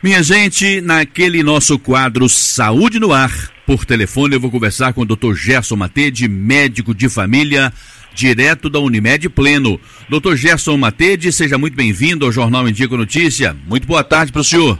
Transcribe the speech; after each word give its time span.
Minha 0.00 0.22
gente, 0.22 0.80
naquele 0.80 1.42
nosso 1.42 1.76
quadro 1.76 2.28
Saúde 2.28 3.00
no 3.00 3.12
Ar, 3.12 3.32
por 3.66 3.84
telefone 3.84 4.36
eu 4.36 4.40
vou 4.40 4.48
conversar 4.48 4.94
com 4.94 5.00
o 5.00 5.04
Dr. 5.04 5.34
Gerson 5.34 5.74
Matede, 5.74 6.28
médico 6.28 6.94
de 6.94 7.12
família, 7.12 7.72
direto 8.14 8.70
da 8.70 8.78
Unimed 8.78 9.28
Pleno. 9.28 9.76
Dr. 10.08 10.36
Gerson 10.36 10.76
Matede, 10.76 11.32
seja 11.32 11.58
muito 11.58 11.76
bem-vindo 11.76 12.24
ao 12.24 12.30
Jornal 12.30 12.68
Indico 12.68 12.96
Notícia. 12.96 13.56
Muito 13.66 13.88
boa 13.88 14.04
tarde 14.04 14.30
para 14.30 14.40
o 14.40 14.44
senhor. 14.44 14.78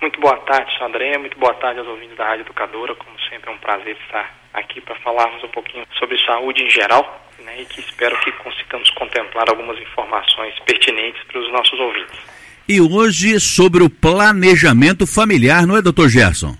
Muito 0.00 0.20
boa 0.20 0.36
tarde, 0.36 0.70
senhor 0.78 0.86
André. 0.86 1.18
Muito 1.18 1.36
boa 1.36 1.54
tarde 1.54 1.80
aos 1.80 1.88
ouvintes 1.88 2.16
da 2.16 2.28
Rádio 2.28 2.42
Educadora. 2.42 2.94
Como 2.94 3.18
sempre, 3.28 3.50
é 3.50 3.52
um 3.52 3.58
prazer 3.58 3.96
estar 4.06 4.32
aqui 4.54 4.80
para 4.80 4.94
falarmos 5.00 5.42
um 5.42 5.48
pouquinho 5.48 5.84
sobre 5.98 6.16
saúde 6.24 6.62
em 6.62 6.70
geral 6.70 7.28
né, 7.44 7.60
e 7.60 7.64
que 7.64 7.80
espero 7.80 8.16
que 8.20 8.30
consigamos 8.32 8.88
contemplar 8.90 9.50
algumas 9.50 9.80
informações 9.80 10.54
pertinentes 10.60 11.20
para 11.24 11.40
os 11.40 11.52
nossos 11.52 11.76
ouvintes. 11.80 12.29
E 12.72 12.80
hoje 12.80 13.40
sobre 13.40 13.82
o 13.82 13.90
planejamento 13.90 15.04
familiar, 15.04 15.66
não 15.66 15.76
é, 15.76 15.82
doutor 15.82 16.08
Gerson? 16.08 16.54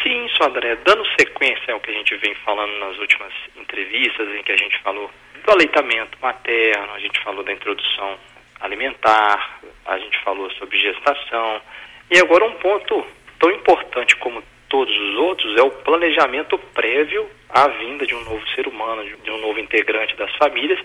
Sim, 0.00 0.28
senhor 0.28 0.50
André. 0.50 0.78
Dando 0.86 1.04
sequência 1.18 1.74
ao 1.74 1.80
que 1.80 1.90
a 1.90 1.92
gente 1.92 2.14
vem 2.18 2.32
falando 2.44 2.70
nas 2.78 2.96
últimas 2.98 3.32
entrevistas, 3.56 4.28
em 4.28 4.44
que 4.44 4.52
a 4.52 4.56
gente 4.56 4.80
falou 4.80 5.10
do 5.44 5.50
aleitamento 5.50 6.16
materno, 6.22 6.94
a 6.94 7.00
gente 7.00 7.18
falou 7.18 7.42
da 7.42 7.52
introdução 7.52 8.16
alimentar, 8.60 9.58
a 9.86 9.98
gente 9.98 10.16
falou 10.22 10.48
sobre 10.52 10.78
gestação. 10.78 11.60
E 12.12 12.18
agora 12.20 12.44
um 12.44 12.54
ponto 12.58 13.04
tão 13.40 13.50
importante 13.50 14.14
como 14.18 14.44
todos 14.68 14.96
os 14.96 15.16
outros 15.16 15.58
é 15.58 15.62
o 15.62 15.70
planejamento 15.82 16.56
prévio 16.74 17.28
à 17.48 17.66
vinda 17.66 18.06
de 18.06 18.14
um 18.14 18.22
novo 18.22 18.46
ser 18.54 18.68
humano, 18.68 19.02
de 19.02 19.30
um 19.32 19.38
novo 19.38 19.58
integrante 19.58 20.14
das 20.14 20.32
famílias, 20.36 20.78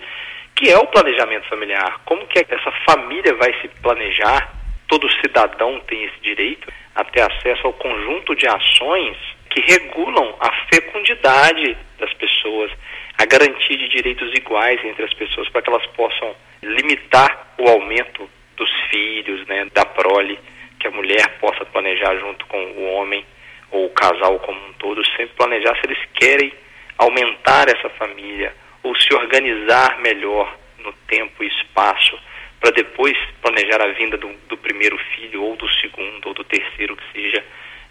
que 0.55 0.72
é 0.72 0.77
o 0.80 0.88
planejamento 0.88 1.48
familiar. 1.48 2.02
Como 2.03 2.25
que 2.25 2.39
essa 2.39 2.72
família 2.89 3.36
vai 3.36 3.53
se 3.61 3.67
planejar 3.84 4.59
todo 4.91 5.09
cidadão 5.22 5.80
tem 5.88 6.04
esse 6.04 6.20
direito 6.22 6.68
a 6.94 7.05
ter 7.05 7.22
acesso 7.22 7.66
ao 7.66 7.72
conjunto 7.72 8.36
de 8.36 8.45
ações 8.45 9.16
que 9.50 9.62
regulam 9.62 10.36
a 10.38 10.52
fecundidade 10.67 11.78
das 11.98 12.14
pessoas, 12.16 12.70
a 13.17 13.25
garantia 13.25 13.78
de 13.78 13.88
direitos 13.88 14.33
iguais 14.33 14.83
entre 14.83 15.06
as 15.06 15.14
pessoas 15.14 15.48
para 15.48 15.61
que 15.61 15.70
elas 15.70 15.86
possam 15.95 16.36
limitar 16.61 17.53
o 17.58 17.70
aumento 17.70 18.30
dos 18.58 18.70
filhos, 18.89 19.48
né, 19.48 19.66
da 19.73 19.86
prole, 19.86 20.38
que 20.78 20.88
a 20.88 20.92
mulher 20.92 21.39
possa 21.39 21.64
planejar 21.64 22.17
junto 22.17 22.45
com 22.48 22.58
o 22.58 22.92
homem 22.92 23.26
ou 23.72 23.86
o 23.86 23.92
casal 23.92 24.39
como 24.39 24.59
um 24.67 24.73
todo, 24.73 25.02
sempre 25.11 25.36
planejar 25.38 25.73
se 25.76 25.88
eles 25.88 26.00
querem 26.16 26.52
aumentar 26.98 27.70
essa 27.70 27.89
família 27.92 28.53
ou 28.83 28.94
se 28.98 29.14
organizar 29.14 30.00
melhor 30.02 30.53
no 30.80 30.92
tempo 31.08 31.45
e 31.45 31.48
espaço 31.48 32.20
para 32.62 32.72
depois 32.72 33.17
planejar 33.42 33.81
a 33.81 33.92
vinda 33.94 34.17
do, 34.17 34.31
do, 34.48 34.56
primeiro 34.56 34.95
filho, 35.16 35.42
ou 35.42 35.56
do 35.56 35.67
segundo, 35.81 36.28
ou 36.28 36.34
do 36.36 36.44
terceiro, 36.44 36.95
que 36.95 37.12
seja 37.12 37.44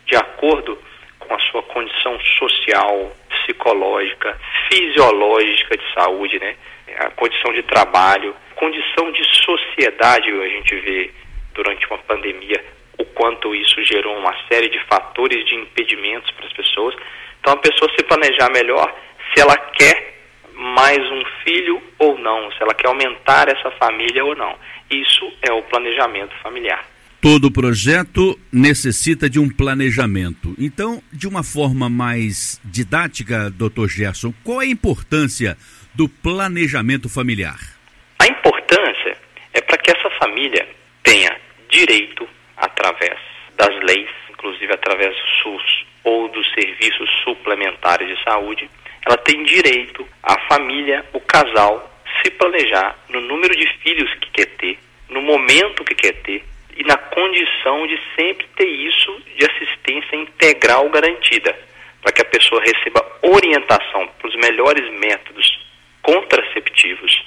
de 0.06 0.16
acordo 0.16 0.78
com 1.18 1.34
a 1.34 1.38
sua 1.50 1.62
condição 1.64 2.18
social, 2.38 3.12
psicológica, 3.28 4.38
fisiológica 4.70 5.76
de 5.76 5.92
saúde, 5.92 6.38
né? 6.38 6.56
A 6.98 7.10
condição 7.10 7.52
de 7.52 7.62
trabalho, 7.64 8.34
condição 8.54 9.10
de 9.10 9.24
sociedade, 9.44 10.30
a 10.30 10.48
gente 10.48 10.74
vê 10.76 11.10
durante 11.52 11.86
uma 11.86 11.98
pandemia 11.98 12.64
o 12.98 13.04
quanto 13.04 13.54
isso 13.54 13.82
gerou 13.84 14.16
uma 14.16 14.34
série 14.48 14.68
de 14.68 14.78
fatores 14.84 15.44
de 15.46 15.54
impedimentos 15.56 16.30
para 16.32 16.46
as 16.46 16.52
pessoas. 16.52 16.94
Então 17.40 17.54
a 17.54 17.56
pessoa 17.56 17.90
se 17.96 18.04
planejar 18.04 18.50
melhor 18.50 18.94
se 19.32 19.40
ela 19.40 19.56
quer 19.56 20.19
mais 20.60 20.98
um 20.98 21.24
filho 21.42 21.82
ou 21.98 22.18
não, 22.18 22.52
se 22.52 22.62
ela 22.62 22.74
quer 22.74 22.88
aumentar 22.88 23.48
essa 23.48 23.70
família 23.72 24.22
ou 24.24 24.36
não. 24.36 24.54
Isso 24.90 25.32
é 25.42 25.50
o 25.52 25.62
planejamento 25.62 26.34
familiar. 26.42 26.84
Todo 27.20 27.50
projeto 27.50 28.38
necessita 28.52 29.28
de 29.28 29.38
um 29.38 29.48
planejamento. 29.48 30.54
Então, 30.58 31.02
de 31.12 31.26
uma 31.26 31.42
forma 31.42 31.88
mais 31.88 32.60
didática, 32.64 33.50
doutor 33.50 33.88
Gerson, 33.88 34.32
qual 34.44 34.62
é 34.62 34.66
a 34.66 34.68
importância 34.68 35.56
do 35.94 36.08
planejamento 36.08 37.08
familiar? 37.08 37.58
A 38.18 38.26
importância 38.26 39.16
é 39.52 39.60
para 39.60 39.78
que 39.78 39.90
essa 39.90 40.10
família 40.18 40.66
tenha 41.02 41.36
direito, 41.70 42.28
através 42.56 43.18
das 43.56 43.74
leis, 43.84 44.08
inclusive 44.30 44.72
através 44.72 45.14
do 45.14 45.28
SUS 45.42 45.86
ou 46.04 46.28
dos 46.28 46.46
serviços 46.54 47.08
suplementares 47.24 48.08
de 48.08 48.24
saúde, 48.24 48.68
ela 49.06 49.16
tem 49.18 49.42
direito, 49.44 50.06
a 50.22 50.38
família, 50.48 51.04
o 51.12 51.20
casal, 51.20 51.90
se 52.22 52.30
planejar 52.32 52.98
no 53.08 53.20
número 53.20 53.54
de 53.56 53.66
filhos 53.78 54.12
que 54.14 54.30
quer 54.30 54.46
ter, 54.56 54.78
no 55.08 55.22
momento 55.22 55.84
que 55.84 55.94
quer 55.94 56.14
ter 56.22 56.44
e 56.76 56.84
na 56.84 56.96
condição 56.96 57.86
de 57.86 57.98
sempre 58.14 58.46
ter 58.56 58.66
isso 58.66 59.22
de 59.36 59.44
assistência 59.44 60.16
integral 60.16 60.88
garantida, 60.88 61.58
para 62.00 62.12
que 62.12 62.22
a 62.22 62.24
pessoa 62.24 62.62
receba 62.62 63.04
orientação 63.22 64.08
para 64.18 64.28
os 64.28 64.34
melhores 64.36 64.90
métodos 64.98 65.60
contraceptivos, 66.02 67.24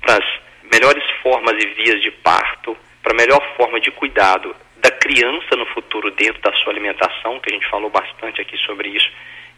para 0.00 0.14
as 0.14 0.24
melhores 0.72 1.04
formas 1.22 1.54
e 1.62 1.66
vias 1.68 2.00
de 2.02 2.10
parto, 2.10 2.76
para 3.02 3.12
a 3.12 3.16
melhor 3.16 3.40
forma 3.56 3.80
de 3.80 3.90
cuidado 3.90 4.54
da 4.78 4.90
criança 4.90 5.56
no 5.56 5.66
futuro 5.66 6.10
dentro 6.12 6.40
da 6.40 6.52
sua 6.54 6.72
alimentação, 6.72 7.38
que 7.40 7.50
a 7.50 7.54
gente 7.54 7.68
falou 7.68 7.90
bastante 7.90 8.40
aqui 8.40 8.56
sobre 8.58 8.88
isso, 8.88 9.10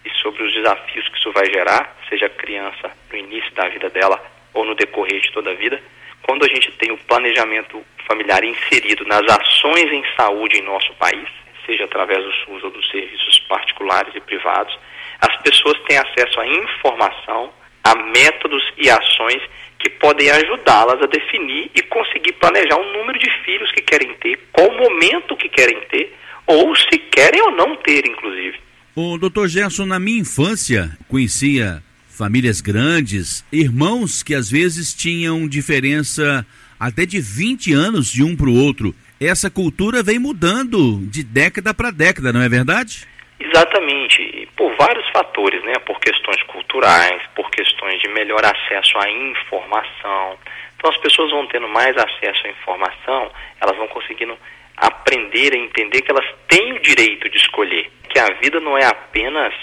e 0.04 0.10
sobre 0.22 0.42
os 0.42 0.52
desafios 0.52 1.08
que 1.08 1.18
isso 1.18 1.32
vai 1.32 1.46
gerar, 1.46 1.96
seja 2.08 2.26
a 2.26 2.30
criança 2.30 2.90
no 3.10 3.18
início 3.18 3.52
da 3.54 3.68
vida 3.68 3.90
dela 3.90 4.20
ou 4.54 4.64
no 4.64 4.74
decorrer 4.74 5.20
de 5.20 5.32
toda 5.32 5.50
a 5.50 5.54
vida. 5.54 5.80
Quando 6.22 6.44
a 6.44 6.48
gente 6.48 6.70
tem 6.72 6.90
o 6.90 6.98
planejamento 6.98 7.84
familiar 8.06 8.42
inserido 8.44 9.04
nas 9.06 9.22
ações 9.28 9.92
em 9.92 10.04
saúde 10.16 10.58
em 10.58 10.62
nosso 10.62 10.92
país, 10.94 11.28
seja 11.64 11.84
através 11.84 12.24
do 12.24 12.32
SUS 12.32 12.64
ou 12.64 12.70
dos 12.70 12.88
serviços 12.90 13.38
particulares 13.48 14.14
e 14.14 14.20
privados, 14.20 14.76
as 15.20 15.36
pessoas 15.42 15.78
têm 15.86 15.98
acesso 15.98 16.40
à 16.40 16.46
informação, 16.46 17.52
a 17.84 17.94
métodos 17.94 18.62
e 18.76 18.88
ações 18.88 19.42
que 19.78 19.90
podem 19.90 20.30
ajudá-las 20.30 21.00
a 21.02 21.06
definir 21.06 21.70
e 21.74 21.82
conseguir 21.82 22.32
planejar 22.32 22.76
o 22.76 22.92
número 22.92 23.18
de 23.18 23.30
filhos 23.44 23.70
que 23.72 23.82
querem 23.82 24.12
ter, 24.14 24.38
qual 24.52 24.70
momento 24.72 25.36
que 25.36 25.48
querem 25.48 25.80
ter, 25.82 26.14
ou 26.46 26.74
se 26.74 26.98
querem 26.98 27.40
ou 27.42 27.50
não 27.52 27.76
ter, 27.76 28.06
inclusive. 28.06 28.58
O 29.00 29.16
doutor 29.16 29.46
Gerson, 29.46 29.86
na 29.86 30.00
minha 30.00 30.22
infância, 30.22 30.90
conhecia 31.08 31.80
famílias 32.10 32.60
grandes, 32.60 33.46
irmãos 33.52 34.24
que 34.24 34.34
às 34.34 34.50
vezes 34.50 34.92
tinham 34.92 35.46
diferença 35.46 36.44
até 36.80 37.06
de 37.06 37.20
20 37.20 37.72
anos 37.72 38.10
de 38.10 38.24
um 38.24 38.34
para 38.34 38.48
o 38.48 38.60
outro. 38.60 38.92
Essa 39.20 39.48
cultura 39.48 40.02
vem 40.02 40.18
mudando 40.18 40.98
de 41.06 41.22
década 41.22 41.72
para 41.72 41.92
década, 41.92 42.32
não 42.32 42.42
é 42.42 42.48
verdade? 42.48 43.06
Exatamente, 43.38 44.48
por 44.56 44.74
vários 44.74 45.08
fatores, 45.10 45.62
né? 45.62 45.74
Por 45.86 46.00
questões 46.00 46.42
culturais, 46.48 47.22
por 47.36 47.48
questões 47.52 48.02
de 48.02 48.08
melhor 48.08 48.44
acesso 48.44 48.98
à 48.98 49.08
informação. 49.08 50.36
Então 50.76 50.90
as 50.90 50.96
pessoas 50.96 51.30
vão 51.30 51.46
tendo 51.46 51.68
mais 51.68 51.96
acesso 51.96 52.48
à 52.48 52.50
informação, 52.50 53.30
elas 53.60 53.76
vão 53.76 53.86
conseguindo 53.86 54.36
aprender 54.80 55.54
a 55.54 55.58
entender 55.58 56.02
que 56.02 56.10
elas 56.10 56.26
têm 56.46 56.72
o 56.72 56.80
direito 56.80 57.28
de 57.28 57.36
escolher, 57.36 57.90
que 58.08 58.18
a 58.18 58.32
vida 58.40 58.60
não 58.60 58.76
é 58.76 58.84
apenas 58.84 59.54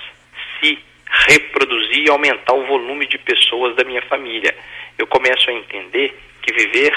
se 0.60 0.78
reproduzir 1.28 2.06
e 2.06 2.10
aumentar 2.10 2.54
o 2.54 2.66
volume 2.66 3.08
de 3.08 3.18
pessoas 3.18 3.76
da 3.76 3.84
minha 3.84 4.02
família. 4.04 4.56
Eu 4.98 5.08
começo 5.08 5.50
a 5.50 5.54
entender 5.54 6.18
que 6.42 6.54
viver 6.54 6.94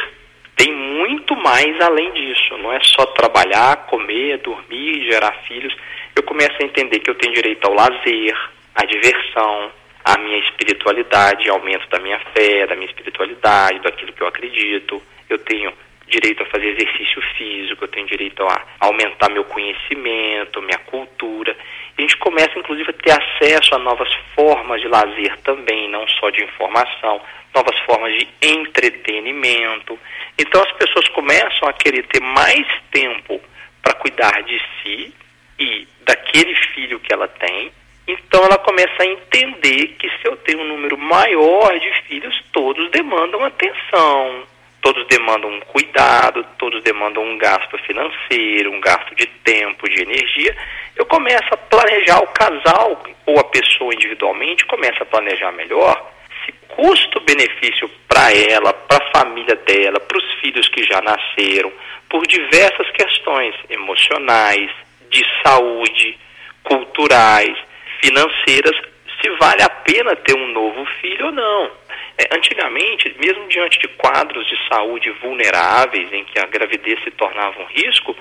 tem 0.56 0.74
muito 0.74 1.36
mais 1.36 1.80
além 1.80 2.12
disso. 2.12 2.58
Não 2.58 2.72
é 2.72 2.80
só 2.82 3.06
trabalhar, 3.06 3.86
comer, 3.86 4.38
dormir, 4.38 5.08
gerar 5.10 5.32
filhos. 5.46 5.74
Eu 6.14 6.22
começo 6.24 6.56
a 6.60 6.64
entender 6.64 6.98
que 6.98 7.10
eu 7.10 7.14
tenho 7.14 7.32
direito 7.32 7.64
ao 7.64 7.74
lazer, 7.74 8.36
à 8.74 8.84
diversão, 8.84 9.70
à 10.04 10.18
minha 10.18 10.38
espiritualidade, 10.38 11.48
aumento 11.48 11.88
da 11.88 12.00
minha 12.00 12.18
fé, 12.34 12.66
da 12.66 12.74
minha 12.74 12.88
espiritualidade, 12.88 13.78
daquilo 13.80 14.12
que 14.12 14.20
eu 14.20 14.26
acredito. 14.26 15.00
Eu 15.30 15.38
tenho 15.38 15.72
direito 16.08 16.42
a 16.42 16.46
fazer 16.46 16.68
exercício 16.68 17.20
físico, 17.36 17.84
eu 17.84 17.88
tenho 17.88 18.06
direito 18.06 18.42
a 18.42 18.66
aumentar 18.80 19.30
meu 19.30 19.44
conhecimento, 19.44 20.62
minha 20.62 20.78
cultura. 20.78 21.56
E 21.96 22.00
a 22.00 22.02
gente 22.02 22.16
começa, 22.16 22.58
inclusive, 22.58 22.90
a 22.90 22.92
ter 22.92 23.10
acesso 23.10 23.74
a 23.74 23.78
novas 23.78 24.08
formas 24.34 24.80
de 24.80 24.88
lazer 24.88 25.36
também, 25.38 25.88
não 25.88 26.06
só 26.08 26.30
de 26.30 26.42
informação, 26.42 27.20
novas 27.54 27.78
formas 27.80 28.12
de 28.18 28.28
entretenimento. 28.42 29.98
Então 30.38 30.62
as 30.62 30.72
pessoas 30.72 31.08
começam 31.08 31.68
a 31.68 31.72
querer 31.72 32.06
ter 32.06 32.20
mais 32.20 32.66
tempo 32.90 33.40
para 33.82 33.94
cuidar 33.94 34.42
de 34.42 34.60
si 34.82 35.14
e 35.58 35.88
daquele 36.02 36.54
filho 36.74 37.00
que 37.00 37.12
ela 37.12 37.28
tem. 37.28 37.72
Então 38.06 38.42
ela 38.44 38.58
começa 38.58 39.02
a 39.02 39.06
entender 39.06 39.96
que 39.98 40.08
se 40.08 40.26
eu 40.26 40.36
tenho 40.36 40.60
um 40.60 40.68
número 40.68 40.96
maior 40.96 41.78
de 41.78 41.90
filhos, 42.02 42.42
todos 42.52 42.90
demandam 42.90 43.44
atenção, 43.44 44.44
todos 44.80 45.06
demandam 45.08 45.50
um 45.50 45.60
cuidado, 45.60 46.44
todos 46.58 46.82
demandam 46.82 47.22
um 47.22 47.36
gasto 47.38 47.76
financeiro, 47.78 48.72
um 48.72 48.80
gasto 48.80 49.14
de 49.14 49.26
tempo, 49.44 49.88
de 49.88 50.02
energia. 50.02 50.56
Eu 50.96 51.06
começo 51.06 51.46
a 51.52 51.56
planejar 51.56 52.20
o 52.20 52.26
casal 52.28 53.02
ou 53.26 53.38
a 53.38 53.44
pessoa 53.44 53.94
individualmente 53.94 54.64
começa 54.66 55.02
a 55.02 55.06
planejar 55.06 55.52
melhor 55.52 56.10
se 56.44 56.52
custo-benefício 56.68 57.88
para 58.08 58.32
ela, 58.32 58.72
para 58.72 59.04
a 59.04 59.18
família 59.18 59.56
dela, 59.56 60.00
para 60.00 60.18
os 60.18 60.32
filhos 60.40 60.68
que 60.68 60.82
já 60.84 61.00
nasceram, 61.00 61.72
por 62.08 62.26
diversas 62.26 62.90
questões 62.92 63.54
emocionais, 63.68 64.70
de 65.10 65.24
saúde, 65.44 66.18
culturais, 66.62 67.56
financeiras, 68.02 68.76
se 69.20 69.28
vale 69.30 69.62
a 69.62 69.68
pena 69.68 70.14
ter 70.16 70.34
um 70.36 70.48
novo 70.48 70.84
filho 71.00 71.26
ou 71.26 71.32
não. 71.32 71.70
É, 72.16 72.34
antigamente, 72.36 73.14
mesmo 73.18 73.46
diante 73.48 73.78
de 73.78 73.88
quadros 73.88 74.46
de 74.46 74.56
saúde 74.68 75.10
vulneráveis, 75.22 76.12
em 76.12 76.24
que 76.24 76.38
a 76.38 76.46
gravidez 76.46 77.02
se 77.02 77.10
tornava 77.12 77.60
um 77.60 77.66
risco, 77.66 78.16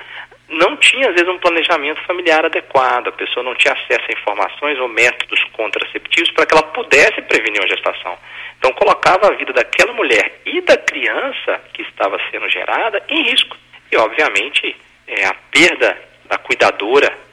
não 0.49 0.77
tinha, 0.77 1.09
às 1.09 1.13
vezes, 1.13 1.27
um 1.27 1.39
planejamento 1.39 2.01
familiar 2.03 2.45
adequado. 2.45 3.07
A 3.07 3.11
pessoa 3.11 3.43
não 3.43 3.55
tinha 3.55 3.73
acesso 3.73 4.05
a 4.07 4.19
informações 4.19 4.79
ou 4.79 4.87
métodos 4.87 5.43
contraceptivos 5.53 6.31
para 6.31 6.45
que 6.45 6.53
ela 6.53 6.63
pudesse 6.63 7.21
prevenir 7.23 7.59
uma 7.59 7.67
gestação. 7.67 8.17
Então, 8.57 8.71
colocava 8.73 9.27
a 9.27 9.35
vida 9.35 9.51
daquela 9.53 9.93
mulher 9.93 10.39
e 10.45 10.61
da 10.61 10.77
criança 10.77 11.61
que 11.73 11.81
estava 11.81 12.17
sendo 12.31 12.49
gerada 12.49 13.03
em 13.09 13.23
risco. 13.23 13.57
E, 13.91 13.97
obviamente, 13.97 14.75
é, 15.07 15.25
a 15.25 15.35
perda 15.51 15.97
da 16.25 16.37
cuidadora 16.37 17.26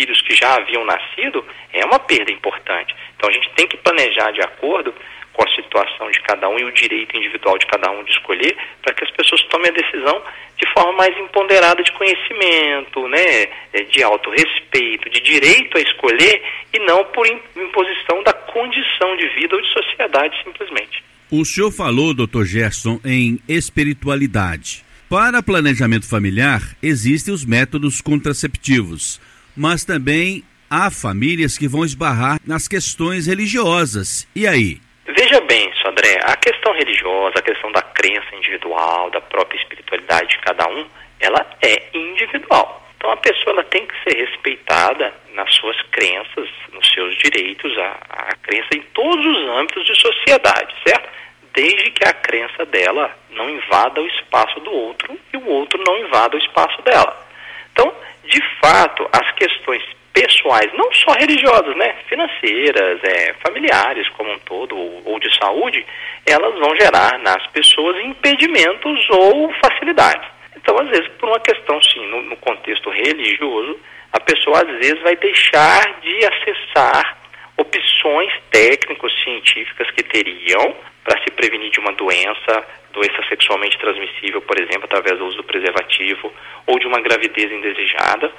filhos 0.00 0.22
que 0.22 0.34
já 0.34 0.54
haviam 0.54 0.84
nascido 0.84 1.44
é 1.72 1.84
uma 1.84 1.98
perda 1.98 2.32
importante. 2.32 2.94
Então, 3.16 3.28
a 3.28 3.32
gente 3.32 3.50
tem 3.54 3.68
que 3.68 3.76
planejar 3.76 4.30
de 4.32 4.40
acordo 4.40 4.94
com 5.32 5.44
a 5.44 5.54
situação 5.54 6.10
de 6.10 6.20
cada 6.22 6.48
um 6.48 6.58
e 6.58 6.64
o 6.64 6.72
direito 6.72 7.16
individual 7.16 7.58
de 7.58 7.66
cada 7.66 7.90
um 7.90 8.02
de 8.02 8.10
escolher, 8.10 8.56
para 8.82 8.94
que 8.94 9.04
as 9.04 9.10
pessoas 9.12 9.42
tomem 9.44 9.68
a 9.68 9.74
decisão 9.74 10.22
de 10.56 10.72
forma 10.72 10.92
mais 10.92 11.16
empoderada 11.16 11.82
de 11.82 11.92
conhecimento, 11.92 13.08
né, 13.08 13.48
é, 13.72 13.82
de 13.84 14.02
autorrespeito, 14.02 15.08
de 15.10 15.20
direito 15.20 15.78
a 15.78 15.80
escolher 15.80 16.42
e 16.72 16.78
não 16.80 17.04
por 17.04 17.26
imposição 17.26 18.22
da 18.22 18.32
condição 18.32 19.16
de 19.16 19.28
vida 19.28 19.54
ou 19.54 19.62
de 19.62 19.68
sociedade 19.68 20.36
simplesmente. 20.42 21.02
O 21.30 21.44
senhor 21.44 21.70
falou, 21.70 22.12
doutor 22.12 22.44
Gerson, 22.44 22.98
em 23.04 23.38
espiritualidade. 23.48 24.84
Para 25.08 25.42
planejamento 25.42 26.08
familiar, 26.08 26.62
existem 26.82 27.32
os 27.32 27.44
métodos 27.44 28.00
contraceptivos, 28.00 29.20
mas 29.56 29.84
também 29.84 30.42
há 30.70 30.90
famílias 30.90 31.58
que 31.58 31.68
vão 31.68 31.84
esbarrar 31.84 32.38
nas 32.46 32.68
questões 32.68 33.26
religiosas. 33.26 34.28
E 34.34 34.46
aí? 34.46 34.80
Veja 35.06 35.40
bem, 35.40 35.72
Sodré, 35.82 36.20
a 36.22 36.36
questão 36.36 36.72
religiosa, 36.72 37.38
a 37.38 37.42
questão 37.42 37.72
da 37.72 37.82
crença 37.82 38.34
individual, 38.36 39.10
da 39.10 39.20
própria 39.20 39.58
espiritualidade 39.58 40.28
de 40.28 40.38
cada 40.38 40.68
um, 40.68 40.86
ela 41.18 41.44
é 41.62 41.82
individual. 41.92 42.80
Então 42.96 43.10
a 43.10 43.16
pessoa 43.16 43.54
ela 43.54 43.64
tem 43.64 43.86
que 43.86 43.94
ser 44.04 44.16
respeitada 44.16 45.12
nas 45.34 45.52
suas 45.54 45.80
crenças, 45.90 46.48
nos 46.72 46.92
seus 46.92 47.16
direitos, 47.16 47.76
a, 47.78 47.98
a 48.10 48.36
crença 48.36 48.68
em 48.74 48.82
todos 48.94 49.24
os 49.24 49.48
âmbitos 49.58 49.84
de 49.86 50.00
sociedade, 50.00 50.74
certo? 50.86 51.08
Desde 51.52 51.90
que 51.90 52.04
a 52.04 52.12
crença 52.12 52.64
dela 52.66 53.10
não 53.30 53.50
invada 53.50 54.00
o 54.00 54.06
espaço 54.06 54.60
do 54.60 54.70
outro 54.70 55.18
e 55.32 55.36
o 55.36 55.48
outro 55.48 55.82
não 55.84 55.98
invada 55.98 56.36
o 56.36 56.38
espaço 56.38 56.80
dela. 56.82 57.26
Então, 57.72 57.92
de 58.24 58.40
fato, 58.60 59.08
as 59.12 59.30
questões 59.32 59.82
pessoais, 60.12 60.70
não 60.74 60.92
só 60.92 61.12
religiosas, 61.12 61.76
né, 61.76 61.94
financeiras, 62.08 63.00
é, 63.04 63.34
familiares 63.46 64.08
como 64.10 64.32
um 64.32 64.38
todo, 64.40 64.76
ou, 64.76 65.02
ou, 65.04 65.20
de 65.20 65.34
saúde, 65.38 65.84
elas 66.26 66.58
vão 66.58 66.74
gerar 66.76 67.18
nas 67.20 67.46
pessoas 67.48 67.96
impedimentos 68.04 69.08
ou 69.10 69.52
facilidades. 69.64 70.28
Então, 70.56 70.78
às 70.78 70.88
vezes, 70.88 71.08
por 71.18 71.28
uma 71.28 71.40
questão, 71.40 71.80
sim, 71.82 72.06
no, 72.08 72.22
no 72.22 72.36
contexto 72.36 72.90
religioso, 72.90 73.78
a 74.12 74.20
pessoa 74.20 74.62
às 74.62 74.78
vezes 74.78 75.00
vai 75.02 75.16
deixar 75.16 76.00
de 76.00 76.26
acessar 76.26 77.19
opções 77.60 78.32
técnicos 78.50 79.12
científicas 79.22 79.90
que 79.90 80.02
teriam 80.02 80.74
para 81.04 81.22
se 81.22 81.30
prevenir 81.30 81.70
de 81.70 81.80
uma 81.80 81.92
doença, 81.92 82.66
doença 82.92 83.22
sexualmente 83.28 83.78
transmissível, 83.78 84.40
por 84.42 84.58
exemplo, 84.58 84.84
através 84.84 85.18
do 85.18 85.26
uso 85.26 85.36
do 85.36 85.44
preservativo, 85.44 86.32
ou 86.66 86.78
de 86.78 86.86
uma 86.86 87.00
gravidez 87.00 87.52
indesejada, 87.52 88.32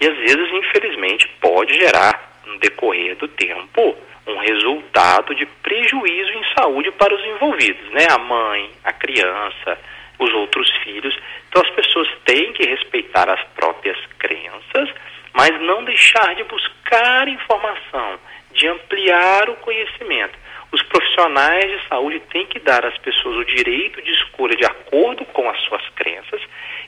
e 0.00 0.06
às 0.06 0.16
vezes, 0.16 0.52
infelizmente, 0.52 1.28
pode 1.40 1.74
gerar, 1.74 2.40
no 2.46 2.58
decorrer 2.58 3.16
do 3.16 3.28
tempo, 3.28 3.96
um 4.26 4.38
resultado 4.38 5.34
de 5.34 5.46
prejuízo 5.46 6.30
em 6.32 6.44
saúde 6.56 6.90
para 6.92 7.14
os 7.14 7.24
envolvidos, 7.24 7.90
né? 7.90 8.06
A 8.10 8.18
mãe, 8.18 8.70
a 8.84 8.92
criança, 8.92 9.78
os 10.18 10.32
outros 10.34 10.70
filhos. 10.84 11.18
Então 11.48 11.62
as 11.62 11.70
pessoas 11.70 12.08
têm 12.24 12.52
que 12.52 12.66
respeitar 12.66 13.28
as 13.28 13.42
próprias 13.54 13.98
crenças, 14.18 14.90
mas 15.32 15.50
não 15.62 15.84
deixar 15.84 16.34
de 16.34 16.44
buscar 16.44 17.28
informação, 17.28 18.18
de 18.58 18.68
ampliar 18.68 19.48
o 19.48 19.56
conhecimento. 19.56 20.36
Os 20.70 20.82
profissionais 20.82 21.70
de 21.70 21.88
saúde 21.88 22.20
têm 22.30 22.46
que 22.46 22.58
dar 22.58 22.84
às 22.84 22.98
pessoas 22.98 23.36
o 23.36 23.44
direito 23.44 24.02
de 24.02 24.10
escolha 24.10 24.54
de 24.54 24.66
acordo 24.66 25.24
com 25.26 25.48
as 25.48 25.58
suas 25.62 25.82
crenças 25.96 26.42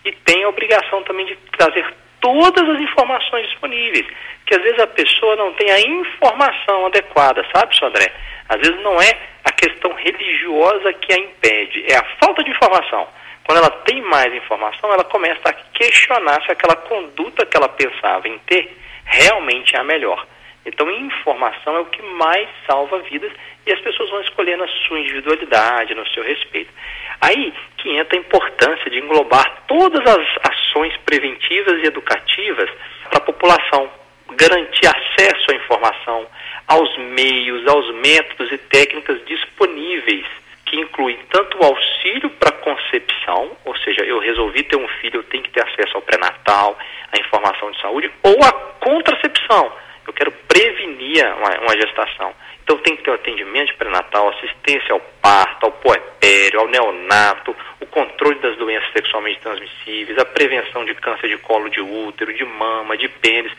e 0.04 0.12
têm 0.12 0.44
a 0.44 0.48
obrigação 0.48 1.02
também 1.04 1.24
de 1.26 1.36
trazer 1.56 1.86
todas 2.20 2.68
as 2.68 2.80
informações 2.80 3.48
disponíveis. 3.48 4.06
Que 4.44 4.54
às 4.54 4.62
vezes 4.62 4.80
a 4.80 4.86
pessoa 4.86 5.36
não 5.36 5.52
tem 5.54 5.70
a 5.70 5.80
informação 5.80 6.86
adequada, 6.86 7.46
sabe, 7.54 7.74
Sodré? 7.76 8.12
Às 8.48 8.58
vezes 8.58 8.82
não 8.82 9.00
é 9.00 9.16
a 9.44 9.52
questão 9.52 9.94
religiosa 9.94 10.92
que 10.92 11.12
a 11.12 11.16
impede, 11.16 11.84
é 11.90 11.96
a 11.96 12.04
falta 12.22 12.42
de 12.42 12.50
informação. 12.50 13.08
Quando 13.44 13.58
ela 13.58 13.70
tem 13.70 14.02
mais 14.02 14.34
informação, 14.34 14.92
ela 14.92 15.04
começa 15.04 15.48
a 15.48 15.52
questionar 15.52 16.42
se 16.44 16.52
aquela 16.52 16.76
conduta 16.76 17.46
que 17.46 17.56
ela 17.56 17.68
pensava 17.68 18.28
em 18.28 18.38
ter 18.40 18.76
realmente 19.04 19.74
é 19.74 19.78
a 19.80 19.84
melhor. 19.84 20.26
Então, 20.64 20.90
informação 20.90 21.76
é 21.76 21.80
o 21.80 21.86
que 21.86 22.02
mais 22.02 22.48
salva 22.66 22.98
vidas 23.00 23.32
e 23.66 23.72
as 23.72 23.80
pessoas 23.80 24.10
vão 24.10 24.20
escolher 24.20 24.56
na 24.56 24.68
sua 24.86 25.00
individualidade, 25.00 25.94
no 25.94 26.06
seu 26.08 26.22
respeito. 26.22 26.70
Aí 27.20 27.52
que 27.78 27.90
entra 27.90 28.16
a 28.16 28.20
importância 28.20 28.90
de 28.90 28.98
englobar 28.98 29.62
todas 29.66 30.00
as 30.06 30.26
ações 30.52 30.94
preventivas 30.98 31.82
e 31.82 31.86
educativas 31.86 32.70
para 33.08 33.18
a 33.18 33.22
população, 33.22 33.90
garantir 34.32 34.86
acesso 34.86 35.50
à 35.50 35.54
informação, 35.54 36.26
aos 36.66 36.96
meios, 36.98 37.66
aos 37.66 37.94
métodos 37.94 38.52
e 38.52 38.58
técnicas 38.58 39.24
disponíveis, 39.24 40.26
que 40.66 40.76
incluem 40.78 41.18
tanto 41.30 41.58
o 41.58 41.64
auxílio 41.64 42.30
para 42.30 42.52
concepção, 42.52 43.56
ou 43.64 43.76
seja, 43.78 44.02
eu 44.02 44.20
resolvi 44.20 44.62
ter 44.62 44.76
um 44.76 44.86
filho, 44.86 45.18
eu 45.18 45.24
tenho 45.24 45.42
que 45.42 45.50
ter 45.50 45.66
acesso 45.66 45.96
ao 45.96 46.02
pré-natal, 46.02 46.78
à 47.10 47.18
informação 47.18 47.72
de 47.72 47.80
saúde, 47.80 48.10
ou 48.22 48.36
a 48.44 48.52
contracepção 48.52 49.72
eu 50.10 50.14
quero 50.14 50.32
prevenir 50.48 51.24
uma, 51.36 51.60
uma 51.60 51.76
gestação. 51.80 52.34
Então 52.62 52.76
tem 52.78 52.96
que 52.96 53.02
ter 53.02 53.10
o 53.10 53.14
atendimento 53.14 53.74
pré-natal, 53.76 54.28
assistência 54.30 54.92
ao 54.92 55.00
parto, 55.22 55.66
ao 55.66 55.72
puerpério, 55.72 56.60
ao 56.60 56.68
neonato, 56.68 57.54
o 57.80 57.86
controle 57.86 58.38
das 58.40 58.56
doenças 58.56 58.92
sexualmente 58.92 59.40
transmissíveis, 59.40 60.18
a 60.18 60.24
prevenção 60.24 60.84
de 60.84 60.94
câncer 60.94 61.28
de 61.28 61.38
colo 61.38 61.68
de 61.70 61.80
útero, 61.80 62.34
de 62.34 62.44
mama, 62.44 62.96
de 62.96 63.08
pênis. 63.08 63.52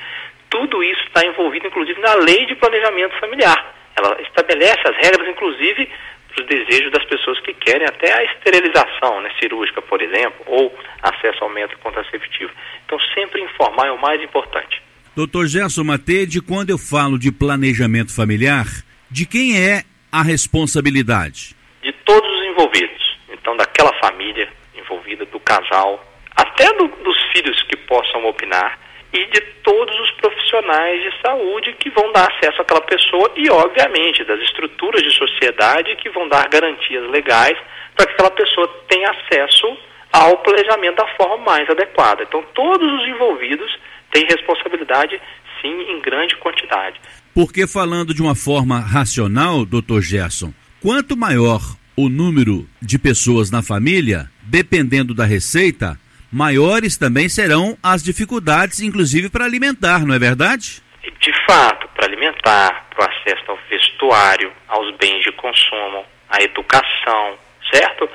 Tudo 0.49 0.83
isso 0.83 1.01
está 1.07 1.25
envolvido, 1.25 1.67
inclusive, 1.67 1.99
na 2.01 2.15
lei 2.15 2.45
de 2.45 2.55
planejamento 2.55 3.17
familiar. 3.19 3.73
Ela 3.95 4.21
estabelece 4.21 4.81
as 4.85 4.95
regras, 4.97 5.27
inclusive, 5.27 5.89
para 6.27 6.41
os 6.41 6.47
desejos 6.47 6.91
das 6.91 7.03
pessoas 7.05 7.39
que 7.39 7.53
querem 7.53 7.87
até 7.87 8.13
a 8.13 8.23
esterilização 8.25 9.21
né, 9.21 9.31
cirúrgica, 9.41 9.81
por 9.81 10.01
exemplo, 10.01 10.43
ou 10.47 10.77
acesso 11.01 11.43
ao 11.43 11.49
método 11.49 11.79
contraceptivo. 11.79 12.51
Então, 12.85 12.99
sempre 13.13 13.41
informar 13.41 13.87
é 13.87 13.91
o 13.91 13.99
mais 13.99 14.21
importante. 14.21 14.81
Doutor 15.13 15.45
Gerson 15.45 15.83
Matede, 15.83 16.39
quando 16.41 16.69
eu 16.69 16.77
falo 16.77 17.19
de 17.19 17.33
planejamento 17.33 18.15
familiar, 18.15 18.65
de 19.09 19.25
quem 19.25 19.59
é 19.59 19.83
a 20.09 20.23
responsabilidade? 20.23 21.53
De 21.83 21.91
todos 22.05 22.31
os 22.31 22.45
envolvidos. 22.45 23.19
Então, 23.29 23.57
daquela 23.57 23.91
família 23.99 24.47
envolvida, 24.73 25.25
do 25.25 25.37
casal, 25.41 26.01
até 26.33 26.65
do, 26.77 26.87
dos 27.03 27.17
filhos 27.33 27.61
que 27.63 27.75
possam 27.75 28.25
opinar 28.25 28.79
e 29.11 29.25
de 29.25 29.41
todos 29.63 29.99
os 29.99 30.11
profissionais 30.11 31.03
de 31.03 31.21
saúde 31.21 31.73
que 31.73 31.89
vão 31.89 32.13
dar 32.13 32.31
acesso 32.31 32.61
àquela 32.61 32.81
pessoa 32.81 33.33
e, 33.35 33.49
obviamente, 33.49 34.23
das 34.23 34.39
estruturas 34.39 35.03
de 35.03 35.11
sociedade 35.11 35.93
que 35.97 36.09
vão 36.11 36.29
dar 36.29 36.47
garantias 36.47 37.05
legais 37.09 37.57
para 37.97 38.05
que 38.05 38.13
aquela 38.13 38.31
pessoa 38.31 38.65
tenha 38.87 39.11
acesso 39.11 39.77
ao 40.13 40.37
planejamento 40.37 40.95
da 40.95 41.07
forma 41.17 41.37
mais 41.37 41.69
adequada. 41.69 42.23
Então, 42.23 42.41
todos 42.53 42.89
os 42.93 43.07
envolvidos 43.09 43.77
tem 44.11 44.25
responsabilidade, 44.29 45.19
sim, 45.61 45.69
em 45.69 45.99
grande 45.99 46.35
quantidade. 46.37 46.99
Porque 47.33 47.65
falando 47.65 48.13
de 48.13 48.21
uma 48.21 48.35
forma 48.35 48.79
racional, 48.79 49.65
doutor 49.65 50.01
Gerson, 50.01 50.53
quanto 50.81 51.15
maior 51.15 51.61
o 51.95 52.09
número 52.09 52.67
de 52.81 52.99
pessoas 52.99 53.49
na 53.49 53.61
família, 53.61 54.29
dependendo 54.43 55.13
da 55.13 55.25
receita, 55.25 55.97
maiores 56.31 56.97
também 56.97 57.29
serão 57.29 57.77
as 57.81 58.03
dificuldades, 58.03 58.81
inclusive 58.81 59.29
para 59.29 59.45
alimentar, 59.45 60.05
não 60.05 60.15
é 60.15 60.19
verdade? 60.19 60.81
De 61.19 61.33
fato, 61.45 61.87
para 61.95 62.05
alimentar, 62.05 62.87
para 62.89 63.05
o 63.05 63.09
acesso 63.09 63.43
ao 63.51 63.59
vestuário, 63.69 64.51
aos 64.67 64.95
bens 64.97 65.23
de 65.23 65.31
consumo, 65.33 66.05
à 66.29 66.41
educação, 66.41 67.37
certo? 67.71 68.09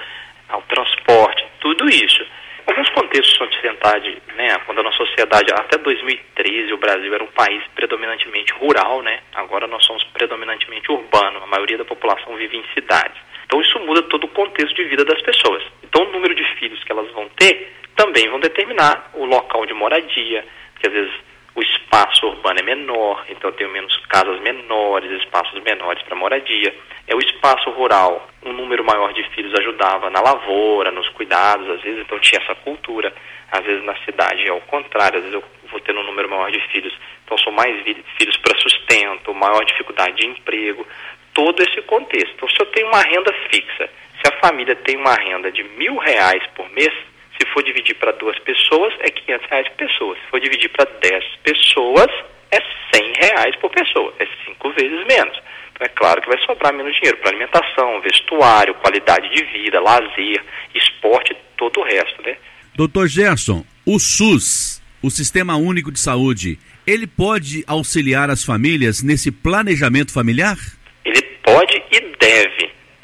Ao 0.48 0.62
transporte, 0.62 1.44
tudo 1.60 1.88
isso 1.88 2.24
alguns 2.66 2.88
contextos 2.90 3.40
ocidentais, 3.40 4.02
né, 4.36 4.58
quando 4.66 4.80
a 4.80 4.82
nossa 4.82 4.98
sociedade, 4.98 5.52
até 5.52 5.78
2013, 5.78 6.72
o 6.72 6.78
Brasil 6.78 7.14
era 7.14 7.22
um 7.22 7.28
país 7.28 7.62
predominantemente 7.74 8.52
rural, 8.54 9.02
né, 9.02 9.20
agora 9.34 9.66
nós 9.66 9.84
somos 9.84 10.02
predominantemente 10.04 10.90
urbano, 10.90 11.42
a 11.42 11.46
maioria 11.46 11.78
da 11.78 11.84
população 11.84 12.34
vive 12.36 12.56
em 12.56 12.64
cidades. 12.74 13.16
Então 13.46 13.60
isso 13.60 13.78
muda 13.80 14.02
todo 14.02 14.24
o 14.24 14.28
contexto 14.28 14.74
de 14.74 14.84
vida 14.84 15.04
das 15.04 15.22
pessoas. 15.22 15.62
Então 15.84 16.02
o 16.02 16.12
número 16.12 16.34
de 16.34 16.44
filhos 16.56 16.82
que 16.82 16.90
elas 16.90 17.10
vão 17.12 17.28
ter 17.36 17.72
também 17.94 18.28
vão 18.28 18.40
determinar 18.40 19.10
o 19.14 19.24
local 19.24 19.64
de 19.64 19.72
moradia, 19.72 20.44
que 20.80 20.86
às 20.86 20.92
vezes 20.92 21.12
o 21.56 21.62
espaço 21.62 22.26
urbano 22.26 22.60
é 22.60 22.62
menor, 22.62 23.24
então 23.30 23.48
eu 23.48 23.56
tenho 23.56 23.70
menos 23.70 23.96
casas 24.08 24.38
menores, 24.40 25.10
espaços 25.22 25.58
menores 25.62 26.02
para 26.02 26.14
moradia. 26.14 26.74
É 27.08 27.14
o 27.14 27.18
espaço 27.18 27.70
rural, 27.70 28.28
um 28.44 28.52
número 28.52 28.84
maior 28.84 29.10
de 29.14 29.22
filhos 29.30 29.58
ajudava 29.58 30.10
na 30.10 30.20
lavoura, 30.20 30.90
nos 30.90 31.08
cuidados, 31.08 31.68
às 31.70 31.80
vezes, 31.80 32.00
então 32.00 32.18
tinha 32.18 32.42
essa 32.42 32.54
cultura. 32.56 33.10
Às 33.50 33.64
vezes 33.64 33.82
na 33.84 33.96
cidade 34.04 34.46
é 34.46 34.52
o 34.52 34.60
contrário, 34.62 35.16
às 35.16 35.24
vezes 35.24 35.32
eu 35.32 35.44
vou 35.70 35.80
ter 35.80 35.96
um 35.96 36.02
número 36.02 36.28
maior 36.28 36.50
de 36.50 36.60
filhos, 36.68 36.92
então 37.24 37.38
são 37.38 37.52
mais 37.52 37.82
filhos 38.18 38.36
para 38.36 38.58
sustento, 38.58 39.32
maior 39.32 39.64
dificuldade 39.64 40.14
de 40.16 40.26
emprego, 40.26 40.86
todo 41.32 41.62
esse 41.62 41.80
contexto. 41.82 42.34
Então 42.34 42.50
se 42.50 42.60
eu 42.60 42.66
tenho 42.66 42.88
uma 42.88 43.00
renda 43.00 43.32
fixa, 43.50 43.88
se 44.20 44.28
a 44.28 44.38
família 44.40 44.76
tem 44.76 44.98
uma 44.98 45.14
renda 45.14 45.50
de 45.50 45.64
mil 45.64 45.96
reais 45.96 46.46
por 46.54 46.68
mês, 46.72 46.92
se 47.38 47.46
for 47.52 47.62
dividir 47.62 47.94
para 47.96 48.12
duas 48.12 48.38
pessoas, 48.40 48.94
é 49.00 49.10
500 49.10 49.46
reais 49.48 49.68
por 49.68 49.76
pessoa. 49.76 50.14
Se 50.16 50.30
for 50.30 50.40
dividir 50.40 50.70
para 50.70 50.84
10 50.84 51.24
pessoas, 51.42 52.10
é 52.50 52.60
100 52.94 53.12
reais 53.20 53.56
por 53.56 53.70
pessoa. 53.70 54.12
É 54.18 54.26
cinco 54.44 54.70
vezes 54.72 55.06
menos. 55.06 55.38
Então 55.72 55.84
é 55.84 55.88
claro 55.88 56.22
que 56.22 56.28
vai 56.28 56.38
sobrar 56.46 56.72
menos 56.72 56.94
dinheiro 56.94 57.18
para 57.18 57.30
alimentação, 57.30 58.00
vestuário, 58.00 58.74
qualidade 58.76 59.28
de 59.28 59.44
vida, 59.44 59.80
lazer, 59.80 60.42
esporte, 60.74 61.36
todo 61.56 61.80
o 61.80 61.84
resto, 61.84 62.22
né? 62.22 62.36
Doutor 62.74 63.08
Gerson, 63.08 63.64
o 63.84 63.98
SUS, 63.98 64.82
o 65.02 65.10
Sistema 65.10 65.56
Único 65.56 65.92
de 65.92 66.00
Saúde, 66.00 66.58
ele 66.86 67.06
pode 67.06 67.62
auxiliar 67.66 68.30
as 68.30 68.44
famílias 68.44 69.02
nesse 69.02 69.30
planejamento 69.30 70.12
familiar? 70.12 70.56
Ele 71.04 71.20
pode 71.42 71.80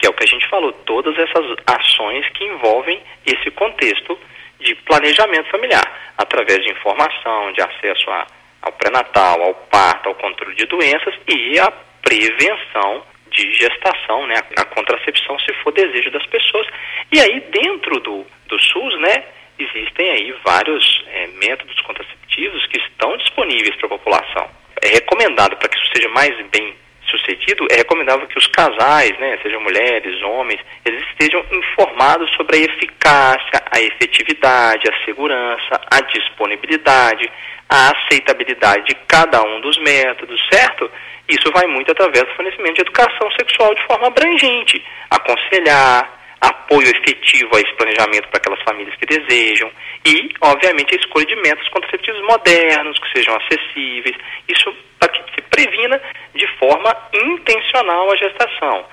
que 0.02 0.08
é 0.08 0.10
o 0.10 0.14
que 0.14 0.24
a 0.24 0.26
gente 0.26 0.48
falou, 0.48 0.72
todas 0.84 1.16
essas 1.16 1.56
ações 1.64 2.28
que 2.30 2.44
envolvem 2.44 3.00
esse 3.24 3.52
contexto 3.52 4.18
de 4.58 4.74
planejamento 4.74 5.48
familiar, 5.48 6.12
através 6.18 6.58
de 6.64 6.72
informação, 6.72 7.52
de 7.52 7.62
acesso 7.62 8.10
a, 8.10 8.26
ao 8.62 8.72
pré-natal, 8.72 9.40
ao 9.40 9.54
parto, 9.70 10.08
ao 10.08 10.16
controle 10.16 10.56
de 10.56 10.66
doenças 10.66 11.14
e 11.28 11.56
a 11.60 11.70
prevenção 12.02 13.04
de 13.30 13.52
gestação, 13.54 14.26
né, 14.26 14.34
a 14.56 14.64
contracepção, 14.64 15.38
se 15.38 15.54
for 15.62 15.72
desejo 15.72 16.10
das 16.10 16.26
pessoas. 16.26 16.66
E 17.12 17.20
aí, 17.20 17.38
dentro 17.52 18.00
do, 18.00 18.26
do 18.48 18.60
SUS, 18.60 18.98
né, 18.98 19.24
existem 19.56 20.10
aí 20.10 20.34
vários 20.44 21.04
é, 21.06 21.28
métodos 21.28 21.80
contraceptivos 21.82 22.66
que 22.66 22.78
estão 22.78 23.16
disponíveis 23.18 23.76
para 23.76 23.86
a 23.86 23.90
população. 23.90 24.50
É 24.82 24.88
recomendado, 24.88 25.56
para 25.56 25.68
que 25.68 25.76
isso 25.76 25.92
seja 25.94 26.08
mais 26.08 26.34
bem 26.48 26.74
sucedido, 27.12 27.66
é 27.70 27.76
recomendável 27.76 28.26
que 28.26 28.38
os 28.38 28.46
casais, 28.48 29.16
né, 29.18 29.38
sejam 29.42 29.60
mulheres, 29.60 30.20
homens, 30.22 30.60
eles 30.84 31.02
estejam 31.10 31.44
informados 31.52 32.30
sobre 32.34 32.56
a 32.56 32.60
eficácia, 32.60 33.62
a 33.70 33.80
efetividade, 33.80 34.88
a 34.88 35.04
segurança, 35.04 35.80
a 35.90 36.00
disponibilidade, 36.00 37.30
a 37.68 37.92
aceitabilidade 37.92 38.84
de 38.86 38.94
cada 39.06 39.42
um 39.42 39.60
dos 39.60 39.78
métodos, 39.78 40.40
certo? 40.50 40.90
Isso 41.28 41.50
vai 41.52 41.66
muito 41.66 41.92
através 41.92 42.24
do 42.24 42.34
fornecimento 42.34 42.74
de 42.74 42.82
educação 42.82 43.30
sexual 43.38 43.74
de 43.74 43.86
forma 43.86 44.08
abrangente, 44.08 44.84
aconselhar, 45.10 46.22
apoio 46.42 46.88
efetivo 46.88 47.56
a 47.56 47.60
esse 47.60 47.72
planejamento 47.74 48.28
para 48.28 48.38
aquelas 48.38 48.60
famílias 48.62 48.96
que 48.96 49.06
desejam 49.06 49.70
e, 50.04 50.28
obviamente, 50.40 50.94
a 50.94 50.98
escolha 50.98 51.24
de 51.24 51.36
métodos 51.36 51.68
contraceptivos 51.68 52.20
modernos, 52.22 52.98
que 52.98 53.12
sejam 53.16 53.36
acessíveis, 53.36 54.16
isso 54.48 54.74
para 54.98 55.08
que 55.12 55.22
se 55.34 55.42
previna 55.42 56.00
de 56.42 56.58
forma 56.58 56.90
intencional 57.14 58.10
a 58.10 58.16
gestação. 58.16 58.84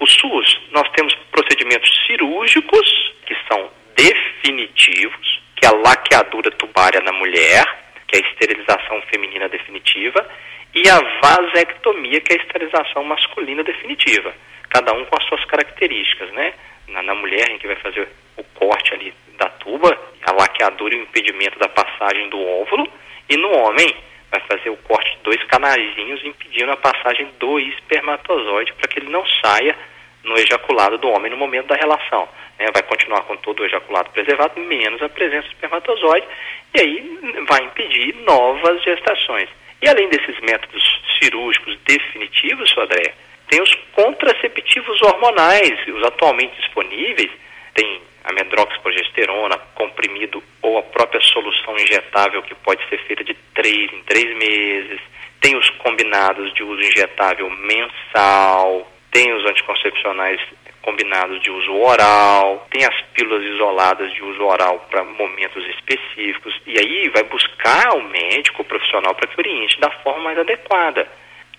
O 0.00 0.06
SUS, 0.06 0.60
nós 0.72 0.88
temos 0.90 1.14
procedimentos 1.30 1.88
cirúrgicos, 2.04 3.14
que 3.24 3.36
são 3.48 3.70
definitivos, 3.94 5.40
que 5.54 5.64
é 5.64 5.68
a 5.68 5.72
laqueadura 5.72 6.50
tubária 6.50 7.00
na 7.00 7.12
mulher, 7.12 7.64
que 8.08 8.16
é 8.16 8.18
a 8.18 8.28
esterilização 8.28 9.00
feminina 9.02 9.48
definitiva, 9.48 10.28
e 10.74 10.88
a 10.90 10.98
vasectomia, 11.22 12.20
que 12.20 12.32
é 12.32 12.36
a 12.36 12.42
esterilização 12.42 13.04
masculina 13.04 13.62
definitiva, 13.62 14.34
cada 14.68 14.92
um 14.92 15.04
com 15.04 15.16
as 15.16 15.24
suas 15.28 15.44
características, 15.44 16.30
né? 16.32 16.52
Na, 16.88 17.02
na 17.02 17.14
mulher, 17.14 17.50
em 17.50 17.58
que 17.58 17.68
vai 17.68 17.76
fazer 17.76 18.08
o 18.36 18.44
corte 18.54 18.92
ali 18.94 19.14
da 19.38 19.48
tuba, 19.48 19.96
a 20.24 20.32
laqueadura 20.32 20.94
e 20.94 20.98
o 20.98 21.02
impedimento 21.02 21.58
da 21.58 21.68
passagem 21.68 22.28
do 22.28 22.40
óvulo, 22.40 22.86
e 23.28 23.36
no 23.36 23.50
homem, 23.58 23.94
vai 24.36 24.40
fazer 24.40 24.70
o 24.70 24.76
corte 24.78 25.16
de 25.16 25.22
dois 25.22 25.42
canaizinhos 25.44 26.24
impedindo 26.24 26.70
a 26.70 26.76
passagem 26.76 27.28
do 27.38 27.58
espermatozoide 27.58 28.72
para 28.74 28.88
que 28.88 28.98
ele 28.98 29.10
não 29.10 29.24
saia 29.42 29.76
no 30.22 30.36
ejaculado 30.36 30.98
do 30.98 31.08
homem 31.08 31.30
no 31.30 31.36
momento 31.36 31.68
da 31.68 31.76
relação. 31.76 32.28
Né? 32.58 32.66
Vai 32.72 32.82
continuar 32.82 33.22
com 33.22 33.36
todo 33.36 33.60
o 33.60 33.64
ejaculado 33.64 34.10
preservado, 34.10 34.60
menos 34.60 35.00
a 35.02 35.08
presença 35.08 35.48
do 35.48 35.54
espermatozoide, 35.54 36.26
e 36.74 36.80
aí 36.80 37.44
vai 37.48 37.64
impedir 37.64 38.14
novas 38.24 38.82
gestações. 38.82 39.48
E 39.80 39.88
além 39.88 40.08
desses 40.08 40.38
métodos 40.40 40.82
cirúrgicos 41.20 41.78
definitivos, 41.86 42.76
André, 42.76 43.14
tem 43.48 43.62
os 43.62 43.72
contraceptivos 43.92 45.00
hormonais, 45.02 45.86
os 45.86 46.02
atualmente 46.04 46.56
disponíveis, 46.56 47.30
tem 47.74 48.00
a 48.26 48.32
medroxprogesterona, 48.32 49.56
comprimido 49.74 50.42
ou 50.60 50.78
a 50.78 50.82
própria 50.82 51.20
solução 51.20 51.76
injetável 51.76 52.42
que 52.42 52.54
pode 52.56 52.86
ser 52.88 52.98
feita 53.06 53.22
de 53.22 53.34
três 53.54 53.92
em 53.92 54.02
três 54.02 54.36
meses. 54.36 55.00
Tem 55.40 55.56
os 55.56 55.70
combinados 55.70 56.52
de 56.54 56.64
uso 56.64 56.80
injetável 56.80 57.48
mensal, 57.48 58.90
tem 59.12 59.32
os 59.32 59.46
anticoncepcionais 59.46 60.40
combinados 60.82 61.40
de 61.40 61.50
uso 61.50 61.72
oral, 61.72 62.66
tem 62.70 62.84
as 62.84 63.00
pílulas 63.12 63.42
isoladas 63.44 64.12
de 64.12 64.22
uso 64.22 64.42
oral 64.44 64.86
para 64.90 65.04
momentos 65.04 65.64
específicos, 65.68 66.54
e 66.66 66.78
aí 66.78 67.08
vai 67.08 67.24
buscar 67.24 67.96
o 67.96 68.02
médico 68.02 68.62
o 68.62 68.64
profissional 68.64 69.14
para 69.14 69.28
que 69.28 69.38
oriente 69.38 69.80
da 69.80 69.90
forma 70.02 70.24
mais 70.24 70.38
adequada. 70.38 71.06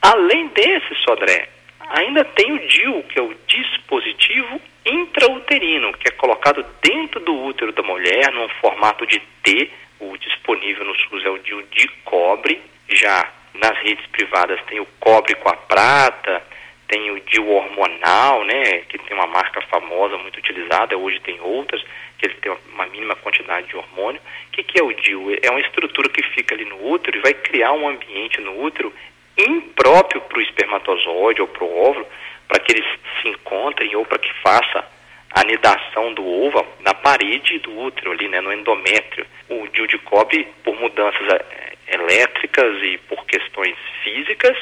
Além 0.01 0.47
desse, 0.47 0.95
Sodré, 1.05 1.50
ainda 1.89 2.24
tem 2.24 2.53
o 2.53 2.67
DIU, 2.67 3.03
que 3.03 3.19
é 3.19 3.21
o 3.21 3.36
dispositivo 3.47 4.62
intrauterino, 4.88 5.94
que 5.94 6.08
é 6.08 6.12
colocado 6.12 6.65
dentro 6.82 7.20
do 7.20 7.36
útero 7.44 7.72
da 7.72 7.84
mulher, 7.84 8.32
num 8.32 8.48
formato 8.62 9.06
de 9.06 9.20
T. 9.44 9.70
O 10.00 10.17
disponível 10.17 10.86
no 10.86 10.96
SUS 10.96 11.25
é 11.25 11.29
o 11.29 11.39
DIU 11.39 11.63
de 11.72 11.88
cobre. 12.06 12.62
Já 12.89 13.32
nas 13.53 13.77
redes 13.79 14.06
privadas 14.08 14.60
tem 14.67 14.79
o 14.79 14.88
cobre 15.00 15.36
com 15.36 15.50
a 15.50 15.56
prata, 15.56 16.44
tem 16.88 17.12
o 17.12 17.20
DIU 17.20 17.50
hormonal, 17.50 18.44
né, 18.46 18.79
que 18.88 18.98
tem 18.98 19.17
uma 19.17 19.27
marca 19.27 19.62
famosa, 19.63 20.17
muito 20.17 20.38
utilizada, 20.38 20.98
hoje 20.98 21.20
tem 21.20 21.39
outras, 21.41 21.84
que 22.17 22.25
ele 22.25 22.36
tem 22.36 22.56
uma 22.74 22.86
mínima 22.88 23.15
quantidade 23.15 23.67
de 23.67 23.75
hormônio. 23.75 24.22
O 24.48 24.51
que, 24.51 24.63
que 24.63 24.79
é 24.79 24.84
o 24.84 24.94
DIU? 24.94 25.38
É 25.41 25.50
uma 25.50 25.60
estrutura 25.60 26.10
que 26.10 26.24
fica 26.24 26.56
ali 26.56 26.65
no 26.65 26.91
útero 26.91 27.17
e 27.17 27.22
vai 27.22 27.34
criar 27.34 27.74
um 27.74 27.88
ambiente 27.88 28.39
no 28.39 28.63
útero 28.63 28.94
impróprio 29.38 30.22
para 30.22 30.39
o 30.39 30.41
espermatozoide 30.41 31.41
ou 31.41 31.48
para 31.48 31.63
o 31.63 31.89
óvulo, 31.89 32.08
para 32.48 32.60
que 32.60 32.72
eles 32.72 32.86
se 33.22 33.30
encontrem 33.30 33.96
ou 33.96 34.06
para 34.06 34.20
que 34.20 34.32
faça 34.42 34.86
a 35.32 35.42
anidação 35.42 36.13
do 36.13 36.25
ovo 36.25 36.66
na 36.80 36.94
parede 36.94 37.60
do 37.60 37.77
útero 37.80 38.12
ali, 38.12 38.27
né, 38.27 38.42
no 38.42 38.54
endométrio. 38.54 39.25
O 39.50 39.68
DIU 39.68 39.88
de 39.88 39.98
cobre 40.00 40.48
por 40.63 40.80
mudanças 40.80 41.22
é, 41.34 41.74
elétricas 41.96 42.82
e 42.84 42.98
por 43.10 43.25
questões 43.25 43.75
físicas 44.04 44.58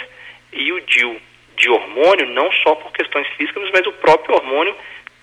e 0.51 0.71
o 0.71 0.81
DIU 0.81 1.19
de 1.57 1.69
hormônio 1.69 2.27
não 2.27 2.51
só 2.51 2.75
por 2.75 2.91
questões 2.91 3.27
físicas, 3.37 3.69
mas 3.71 3.85
o 3.85 3.93
próprio 3.93 4.35
hormônio 4.35 4.75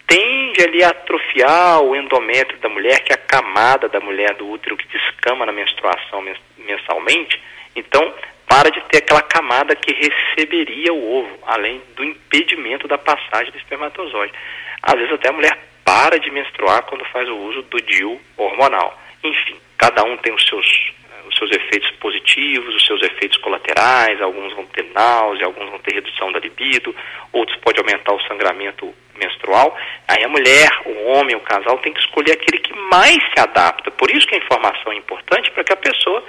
tende 0.07 0.63
ali 0.63 0.83
a 0.83 0.91
atrofiar 0.91 1.81
o 1.83 1.97
endométrio 1.97 2.59
da 2.59 2.69
mulher, 2.69 3.01
que 3.01 3.13
é 3.13 3.17
a 3.17 3.19
camada 3.19 3.89
da 3.89 4.01
mulher 4.01 4.35
do 4.35 4.49
útero 4.49 4.77
que 4.77 4.87
descama 4.89 5.47
na 5.47 5.53
menstruação 5.53 6.25
mensalmente. 6.59 7.41
Então, 7.75 8.15
para 8.53 8.71
de 8.71 8.83
ter 8.83 8.99
aquela 8.99 9.23
camada 9.23 9.75
que 9.75 9.95
receberia 9.95 10.93
o 10.93 11.21
ovo, 11.21 11.39
além 11.47 11.81
do 11.97 12.05
impedimento 12.05 12.87
da 12.87 12.99
passagem 12.99 13.51
do 13.51 13.57
espermatozoide. 13.57 14.35
Às 14.83 14.93
vezes 14.93 15.11
até 15.11 15.31
a 15.31 15.33
mulher 15.33 15.59
para 15.83 16.21
de 16.21 16.31
menstruar 16.31 16.83
quando 16.83 17.03
faz 17.07 17.27
o 17.31 17.35
uso 17.35 17.63
do 17.63 17.81
DIU 17.81 18.21
hormonal. 18.37 19.01
Enfim, 19.25 19.57
cada 19.79 20.05
um 20.05 20.19
tem 20.19 20.35
os 20.35 20.47
seus, 20.47 20.67
eh, 20.67 21.29
os 21.29 21.35
seus 21.39 21.51
efeitos 21.51 21.91
positivos, 21.93 22.75
os 22.75 22.85
seus 22.85 23.01
efeitos 23.01 23.39
colaterais, 23.39 24.21
alguns 24.21 24.53
vão 24.53 24.67
ter 24.67 24.85
náusea, 24.95 25.47
alguns 25.47 25.71
vão 25.71 25.79
ter 25.79 25.95
redução 25.95 26.31
da 26.31 26.39
libido, 26.39 26.95
outros 27.33 27.57
pode 27.59 27.81
aumentar 27.81 28.13
o 28.13 28.23
sangramento 28.29 28.95
menstrual. 29.17 29.75
Aí 30.07 30.23
a 30.23 30.29
mulher, 30.29 30.69
o 30.85 31.09
homem, 31.09 31.35
o 31.35 31.41
casal 31.41 31.79
tem 31.79 31.95
que 31.95 32.01
escolher 32.01 32.33
aquele 32.33 32.59
que 32.59 32.75
mais 32.91 33.17
se 33.33 33.41
adapta. 33.41 33.91
Por 33.93 34.11
isso 34.11 34.27
que 34.27 34.35
a 34.35 34.39
informação 34.39 34.93
é 34.93 34.97
importante 34.97 35.51
para 35.53 35.65
que 35.65 35.73
a 35.73 35.77
pessoa 35.77 36.23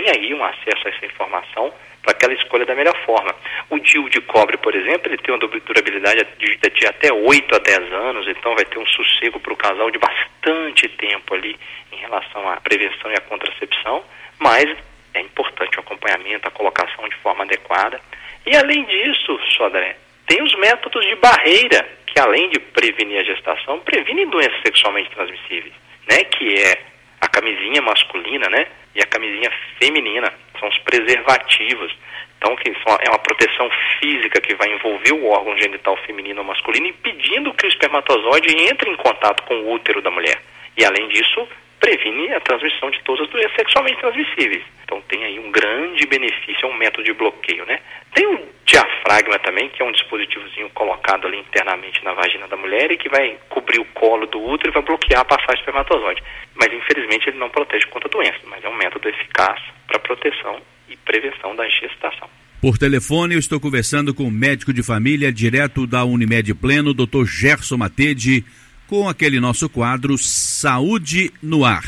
tem 0.00 0.10
aí 0.10 0.34
um 0.34 0.42
acesso 0.42 0.86
a 0.86 0.88
essa 0.88 1.04
informação 1.04 1.72
para 2.02 2.14
que 2.14 2.24
ela 2.24 2.34
escolha 2.34 2.64
da 2.64 2.74
melhor 2.74 2.96
forma. 3.04 3.34
O 3.68 3.78
DIU 3.78 4.08
de 4.08 4.20
cobre, 4.22 4.56
por 4.56 4.74
exemplo, 4.74 5.08
ele 5.08 5.18
tem 5.18 5.34
uma 5.34 5.38
durabilidade 5.38 6.26
de, 6.38 6.56
de 6.56 6.86
até 6.86 7.12
8 7.12 7.54
a 7.54 7.58
10 7.58 7.92
anos, 7.92 8.26
então 8.26 8.54
vai 8.54 8.64
ter 8.64 8.78
um 8.78 8.86
sossego 8.86 9.38
para 9.38 9.52
o 9.52 9.56
casal 9.56 9.90
de 9.90 9.98
bastante 9.98 10.88
tempo 10.88 11.34
ali 11.34 11.54
em 11.92 11.96
relação 11.96 12.48
à 12.48 12.56
prevenção 12.56 13.10
e 13.10 13.14
à 13.14 13.20
contracepção, 13.20 14.02
mas 14.38 14.64
é 15.12 15.20
importante 15.20 15.76
o 15.76 15.80
acompanhamento, 15.80 16.48
a 16.48 16.50
colocação 16.50 17.06
de 17.06 17.16
forma 17.16 17.44
adequada. 17.44 18.00
E 18.46 18.56
além 18.56 18.82
disso, 18.86 19.38
Sodré, 19.56 19.96
tem 20.26 20.42
os 20.42 20.54
métodos 20.56 21.04
de 21.04 21.14
barreira, 21.16 21.86
que 22.06 22.18
além 22.18 22.48
de 22.48 22.58
prevenir 22.58 23.20
a 23.20 23.24
gestação, 23.24 23.78
previnem 23.80 24.26
doenças 24.28 24.62
sexualmente 24.62 25.10
transmissíveis, 25.10 25.74
né? 26.08 26.24
Que 26.24 26.54
é 26.54 26.80
a 27.20 27.28
camisinha 27.28 27.82
masculina, 27.82 28.48
né? 28.48 28.66
E 28.94 29.02
a 29.02 29.06
camisinha 29.06 29.50
feminina, 29.78 30.32
são 30.58 30.68
os 30.68 30.78
preservativos. 30.78 31.92
Então, 32.36 32.56
que 32.56 32.70
é 32.70 33.10
uma 33.10 33.18
proteção 33.18 33.68
física 33.98 34.40
que 34.40 34.54
vai 34.54 34.72
envolver 34.72 35.12
o 35.12 35.26
órgão 35.26 35.56
genital 35.58 35.96
feminino 36.06 36.40
ou 36.40 36.46
masculino, 36.46 36.86
impedindo 36.86 37.52
que 37.54 37.66
o 37.66 37.68
espermatozoide 37.68 38.56
entre 38.56 38.90
em 38.90 38.96
contato 38.96 39.42
com 39.42 39.54
o 39.54 39.72
útero 39.72 40.00
da 40.00 40.10
mulher. 40.10 40.40
E, 40.76 40.84
além 40.84 41.08
disso, 41.08 41.46
previne 41.80 42.32
a 42.32 42.40
transmissão 42.40 42.90
de 42.90 43.02
todas 43.02 43.26
as 43.26 43.32
doenças 43.32 43.56
sexualmente 43.56 43.98
transmissíveis. 44.00 44.62
Então 44.84 45.00
tem 45.08 45.24
aí 45.24 45.38
um 45.38 45.50
grande 45.50 46.06
benefício, 46.06 46.64
é 46.64 46.66
um 46.66 46.76
método 46.76 47.04
de 47.04 47.12
bloqueio, 47.14 47.64
né? 47.64 47.80
Tem 48.14 48.26
o 48.26 48.40
diafragma 48.66 49.38
também, 49.38 49.68
que 49.70 49.82
é 49.82 49.84
um 49.84 49.92
dispositivozinho 49.92 50.68
colocado 50.70 51.26
ali 51.26 51.38
internamente 51.38 52.04
na 52.04 52.12
vagina 52.12 52.46
da 52.46 52.56
mulher 52.56 52.92
e 52.92 52.98
que 52.98 53.08
vai 53.08 53.38
cobrir 53.48 53.80
o 53.80 53.84
colo 53.86 54.26
do 54.26 54.40
útero 54.40 54.70
e 54.70 54.74
vai 54.74 54.82
bloquear 54.82 55.22
a 55.22 55.24
passagem 55.24 55.56
do 55.56 55.60
espermatozoide. 55.60 56.22
Mas 56.54 56.72
infelizmente 56.72 57.28
ele 57.28 57.38
não 57.38 57.48
protege 57.48 57.86
contra 57.86 58.08
a 58.08 58.12
doença, 58.12 58.40
mas 58.46 58.62
é 58.62 58.68
um 58.68 58.76
método 58.76 59.08
eficaz 59.08 59.60
para 59.86 59.98
proteção 59.98 60.60
e 60.88 60.96
prevenção 60.96 61.56
da 61.56 61.66
gestação. 61.68 62.28
Por 62.60 62.76
telefone, 62.76 63.34
eu 63.34 63.40
estou 63.40 63.58
conversando 63.58 64.12
com 64.12 64.24
o 64.24 64.30
médico 64.30 64.70
de 64.70 64.82
família 64.82 65.32
direto 65.32 65.86
da 65.86 66.04
Unimed 66.04 66.52
Pleno, 66.54 66.92
Dr. 66.92 67.24
Gerson 67.24 67.78
Matede 67.78 68.44
com 68.90 69.08
aquele 69.08 69.38
nosso 69.38 69.68
quadro 69.68 70.18
Saúde 70.18 71.32
no 71.40 71.64
Ar. 71.64 71.84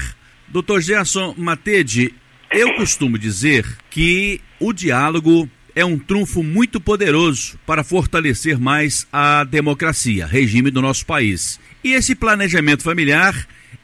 Doutor 0.47 0.81
Gerson 0.81 1.35
Matede, 1.37 2.15
eu 2.49 2.77
costumo 2.77 3.19
dizer 3.19 3.67
que 3.91 4.41
o 4.61 4.73
diálogo 4.73 5.51
é 5.75 5.85
um 5.85 5.99
trunfo 5.99 6.45
muito 6.45 6.81
poderoso 6.81 7.59
para 7.67 7.83
fortalecer 7.83 8.57
mais 8.57 9.05
a 9.13 9.43
democracia, 9.43 10.27
regime 10.27 10.71
do 10.71 10.81
nosso 10.81 11.05
país. 11.05 11.59
E 11.83 11.93
esse 11.93 12.15
planejamento 12.15 12.85
familiar, 12.85 13.35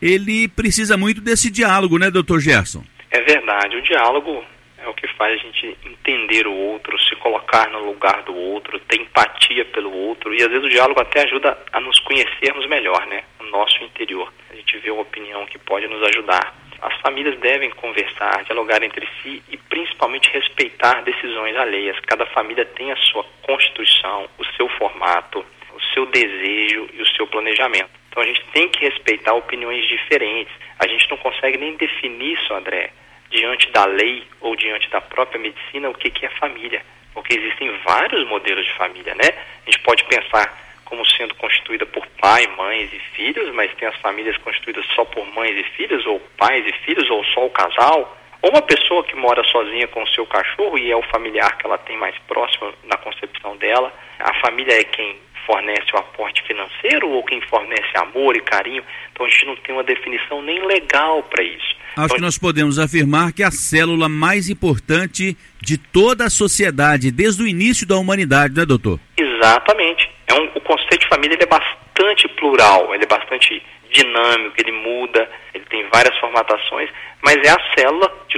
ele 0.01 0.47
precisa 0.47 0.97
muito 0.97 1.21
desse 1.21 1.51
diálogo, 1.51 1.99
né, 1.99 2.13
doutor 2.13 2.39
Gerson? 2.39 2.85
É 3.11 3.21
verdade, 3.23 3.79
o 3.79 3.83
diálogo 3.83 4.45
é 4.89 4.91
o 4.91 4.95
que 4.95 5.07
faz 5.09 5.35
a 5.35 5.43
gente 5.43 5.77
entender 5.85 6.47
o 6.47 6.53
outro, 6.53 6.99
se 7.05 7.15
colocar 7.17 7.69
no 7.71 7.85
lugar 7.85 8.23
do 8.23 8.35
outro, 8.35 8.81
ter 8.81 9.01
empatia 9.01 9.65
pelo 9.67 9.93
outro 9.93 10.35
e 10.35 10.43
às 10.43 10.49
vezes 10.49 10.65
o 10.65 10.71
diálogo 10.71 11.01
até 11.01 11.23
ajuda 11.23 11.57
a 11.73 11.81
nos 11.81 11.99
conhecermos 12.01 12.67
melhor, 12.67 13.07
né? 13.07 13.23
O 13.39 13.45
nosso 13.45 13.83
interior. 13.85 14.33
A 14.51 14.55
gente 14.55 14.79
vê 14.79 14.91
uma 14.91 15.03
opinião 15.03 15.45
que 15.47 15.59
pode 15.59 15.87
nos 15.87 16.03
ajudar. 16.09 16.55
As 16.81 16.95
famílias 17.01 17.39
devem 17.39 17.71
conversar, 17.71 18.45
dialogar 18.45 18.83
entre 18.83 19.07
si 19.21 19.43
e 19.51 19.57
principalmente 19.57 20.31
respeitar 20.31 21.03
decisões 21.03 21.57
alheias. 21.57 21.99
Cada 22.01 22.25
família 22.27 22.65
tem 22.65 22.91
a 22.91 22.97
sua 22.97 23.25
constituição, 23.43 24.29
o 24.39 24.45
seu 24.57 24.69
formato, 24.71 25.45
o 25.75 25.81
seu 25.93 26.07
desejo 26.07 26.89
e 26.95 27.03
o 27.03 27.07
seu 27.09 27.27
planejamento. 27.27 27.91
Então 28.09 28.23
a 28.23 28.27
gente 28.27 28.43
tem 28.53 28.69
que 28.69 28.85
respeitar 28.85 29.35
opiniões 29.35 29.87
diferentes. 29.87 30.55
A 30.79 30.87
gente 30.87 31.11
não 31.11 31.19
consegue 31.19 31.59
nem 31.59 31.77
definir 31.77 32.35
isso, 32.35 32.55
André, 32.55 32.91
diante 33.31 33.71
da 33.71 33.85
lei 33.85 34.27
ou 34.41 34.57
diante 34.57 34.89
da 34.91 35.01
própria 35.01 35.41
medicina 35.41 35.89
o 35.89 35.95
que, 35.95 36.11
que 36.11 36.27
é 36.27 36.31
família. 36.31 36.83
Porque 37.13 37.35
existem 37.35 37.71
vários 37.85 38.27
modelos 38.29 38.65
de 38.65 38.73
família, 38.75 39.15
né? 39.15 39.29
A 39.67 39.71
gente 39.71 39.81
pode 39.81 40.05
pensar 40.05 40.57
como 40.85 41.05
sendo 41.05 41.35
constituída 41.35 41.85
por 41.85 42.07
pai, 42.21 42.47
mães 42.57 42.91
e 42.93 42.99
filhos, 43.15 43.53
mas 43.55 43.75
tem 43.75 43.87
as 43.87 43.97
famílias 43.97 44.37
constituídas 44.39 44.87
só 44.95 45.05
por 45.05 45.27
mães 45.35 45.57
e 45.59 45.65
filhos, 45.77 46.07
ou 46.07 46.19
pais 46.39 46.67
e 46.67 46.73
filhos, 46.85 47.11
ou 47.11 47.23
só 47.25 47.45
o 47.45 47.51
casal. 47.51 48.17
Ou 48.41 48.51
uma 48.51 48.63
pessoa 48.63 49.05
que 49.05 49.17
mora 49.17 49.43
sozinha 49.45 49.87
com 49.89 50.03
o 50.03 50.09
seu 50.09 50.25
cachorro 50.25 50.79
e 50.79 50.91
é 50.91 50.97
o 50.97 51.03
familiar 51.03 51.59
que 51.59 51.67
ela 51.67 51.77
tem 51.77 51.97
mais 51.97 52.17
próximo 52.27 52.73
na 52.85 52.97
concepção 52.97 53.57
dela. 53.57 53.93
A 54.19 54.33
família 54.35 54.81
é 54.81 54.85
quem 54.85 55.17
fornece 55.49 55.87
o 55.95 55.97
aporte 55.97 56.43
financeiro 56.47 57.09
ou 57.09 57.25
quem 57.25 57.41
fornece 57.49 57.89
amor 57.97 58.37
e 58.37 58.41
carinho. 58.43 58.85
Então 59.11 59.25
a 59.25 59.29
gente 59.31 59.47
não 59.47 59.57
tem 59.57 59.75
uma 59.75 59.83
definição 59.83 60.43
nem 60.43 60.65
legal 60.67 61.23
para 61.23 61.43
isso. 61.43 61.79
Acho 61.97 62.05
então, 62.05 62.17
que 62.17 62.23
nós 62.23 62.39
podemos 62.39 62.79
afirmar 62.79 63.33
que 63.33 63.43
a 63.43 63.51
célula 63.51 64.09
mais 64.09 64.51
importante 64.51 65.37
de 65.61 65.79
toda 65.79 66.27
a 66.27 66.31
sociedade, 66.31 67.11
desde 67.11 67.43
o 67.43 67.49
início 67.49 67.87
da 67.87 67.97
humanidade, 67.97 68.55
né, 68.55 68.67
doutor? 68.67 69.01
Exatamente. 69.17 70.09
É 70.27 70.35
um, 70.35 70.45
o 70.55 70.61
conceito 70.61 71.01
de 71.01 71.09
família 71.09 71.37
é 71.41 71.47
bastante 71.47 72.29
plural, 72.37 72.95
ele 72.95 73.05
é 73.05 73.07
bastante 73.07 73.63
dinâmico, 73.91 74.55
ele 74.59 74.73
muda, 74.73 75.29
ele 75.55 75.65
tem 75.65 75.89
várias 75.93 76.17
formatações, 76.19 76.91
mas 77.23 77.37
é 77.37 77.49
a 77.49 77.75
célula 77.77 78.13
de 78.29 78.38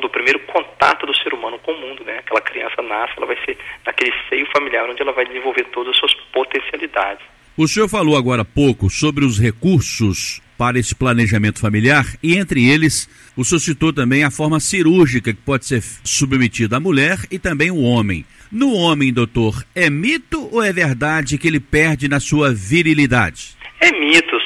do 0.00 0.08
primeiro 0.08 0.38
contato 0.40 1.06
do 1.06 1.14
ser 1.16 1.34
humano 1.34 1.58
com 1.58 1.72
o 1.72 1.80
mundo, 1.80 2.02
né? 2.04 2.18
Aquela 2.18 2.40
criança 2.40 2.82
nasce, 2.82 3.14
ela 3.16 3.26
vai 3.26 3.36
ser 3.44 3.56
naquele 3.86 4.12
seio 4.28 4.46
familiar 4.50 4.88
onde 4.88 5.02
ela 5.02 5.12
vai 5.12 5.26
desenvolver 5.26 5.64
todas 5.64 5.94
as 5.94 5.98
suas 5.98 6.14
potencialidades. 6.32 7.24
O 7.56 7.68
senhor 7.68 7.88
falou 7.88 8.16
agora 8.16 8.42
há 8.42 8.44
pouco 8.44 8.90
sobre 8.90 9.24
os 9.24 9.38
recursos 9.38 10.42
para 10.58 10.78
esse 10.78 10.94
planejamento 10.94 11.60
familiar 11.60 12.04
e 12.22 12.36
entre 12.36 12.68
eles 12.68 13.08
o 13.36 13.44
senhor 13.44 13.60
citou 13.60 13.92
também 13.92 14.24
a 14.24 14.30
forma 14.30 14.58
cirúrgica 14.58 15.32
que 15.32 15.40
pode 15.40 15.66
ser 15.66 15.82
submetida 16.02 16.76
à 16.76 16.80
mulher 16.80 17.18
e 17.30 17.38
também 17.38 17.70
o 17.70 17.82
homem. 17.82 18.24
No 18.50 18.72
homem, 18.72 19.12
doutor, 19.12 19.64
é 19.74 19.90
mito 19.90 20.48
ou 20.52 20.62
é 20.62 20.72
verdade 20.72 21.38
que 21.38 21.46
ele 21.46 21.60
perde 21.60 22.08
na 22.08 22.20
sua 22.20 22.52
virilidade? 22.52 23.56
É 23.80 23.92
mito. 23.92 24.43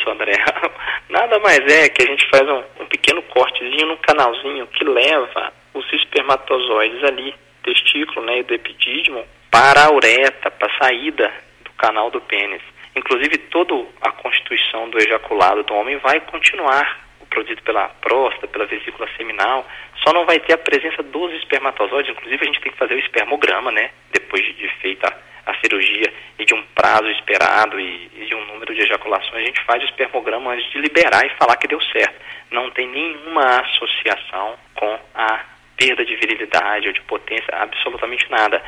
Nada 1.08 1.38
mais 1.38 1.60
é 1.60 1.88
que 1.88 2.02
a 2.02 2.06
gente 2.06 2.28
faz 2.28 2.42
um, 2.42 2.82
um 2.82 2.86
pequeno 2.86 3.22
cortezinho 3.22 3.86
no 3.86 3.96
canalzinho 3.96 4.66
que 4.66 4.84
leva 4.84 5.52
os 5.72 5.90
espermatozoides 5.92 7.02
ali, 7.04 7.34
testículo 7.62 8.26
né, 8.26 8.40
e 8.40 8.42
do 8.42 8.54
epidídimo, 8.54 9.24
para 9.50 9.84
a 9.84 9.92
ureta, 9.92 10.50
para 10.50 10.70
a 10.70 10.78
saída 10.78 11.32
do 11.64 11.70
canal 11.72 12.10
do 12.10 12.20
pênis. 12.20 12.60
Inclusive, 12.94 13.38
toda 13.50 13.74
a 14.02 14.10
constituição 14.12 14.90
do 14.90 14.98
ejaculado 14.98 15.62
do 15.62 15.74
homem 15.74 15.96
vai 15.98 16.20
continuar, 16.20 17.06
produzido 17.30 17.62
pela 17.62 17.88
próstata, 17.88 18.48
pela 18.48 18.66
vesícula 18.66 19.08
seminal, 19.16 19.66
só 20.02 20.12
não 20.12 20.26
vai 20.26 20.40
ter 20.40 20.54
a 20.54 20.58
presença 20.58 21.02
dos 21.02 21.32
espermatozoides. 21.34 22.10
Inclusive, 22.10 22.42
a 22.42 22.46
gente 22.46 22.60
tem 22.60 22.72
que 22.72 22.78
fazer 22.78 22.94
o 22.94 22.98
espermograma, 22.98 23.70
né? 23.70 23.90
Depois 24.12 24.44
de 24.56 24.68
feita 24.80 25.14
a 25.48 25.54
cirurgia 25.60 26.12
e 26.38 26.44
de 26.44 26.54
um 26.54 26.62
prazo 26.74 27.08
esperado 27.08 27.80
e, 27.80 28.10
e, 28.14 28.26
de 28.26 28.34
um 28.34 28.44
número 28.44 28.74
de 28.74 28.82
ejaculações, 28.82 29.42
a 29.42 29.46
gente 29.46 29.64
faz 29.64 29.82
o 29.82 29.86
espermograma 29.86 30.52
antes 30.52 30.70
de 30.70 30.78
liberar 30.78 31.24
e 31.24 31.36
falar 31.36 31.56
que 31.56 31.66
deu 31.66 31.80
certo. 31.80 32.20
Não 32.50 32.70
tem 32.70 32.86
nenhuma 32.86 33.60
associação 33.60 34.56
com 34.74 34.98
a 35.14 35.40
perda 35.76 36.04
de 36.04 36.16
virilidade 36.16 36.88
ou 36.88 36.92
de 36.92 37.00
potência, 37.02 37.48
absolutamente 37.52 38.30
nada. 38.30 38.62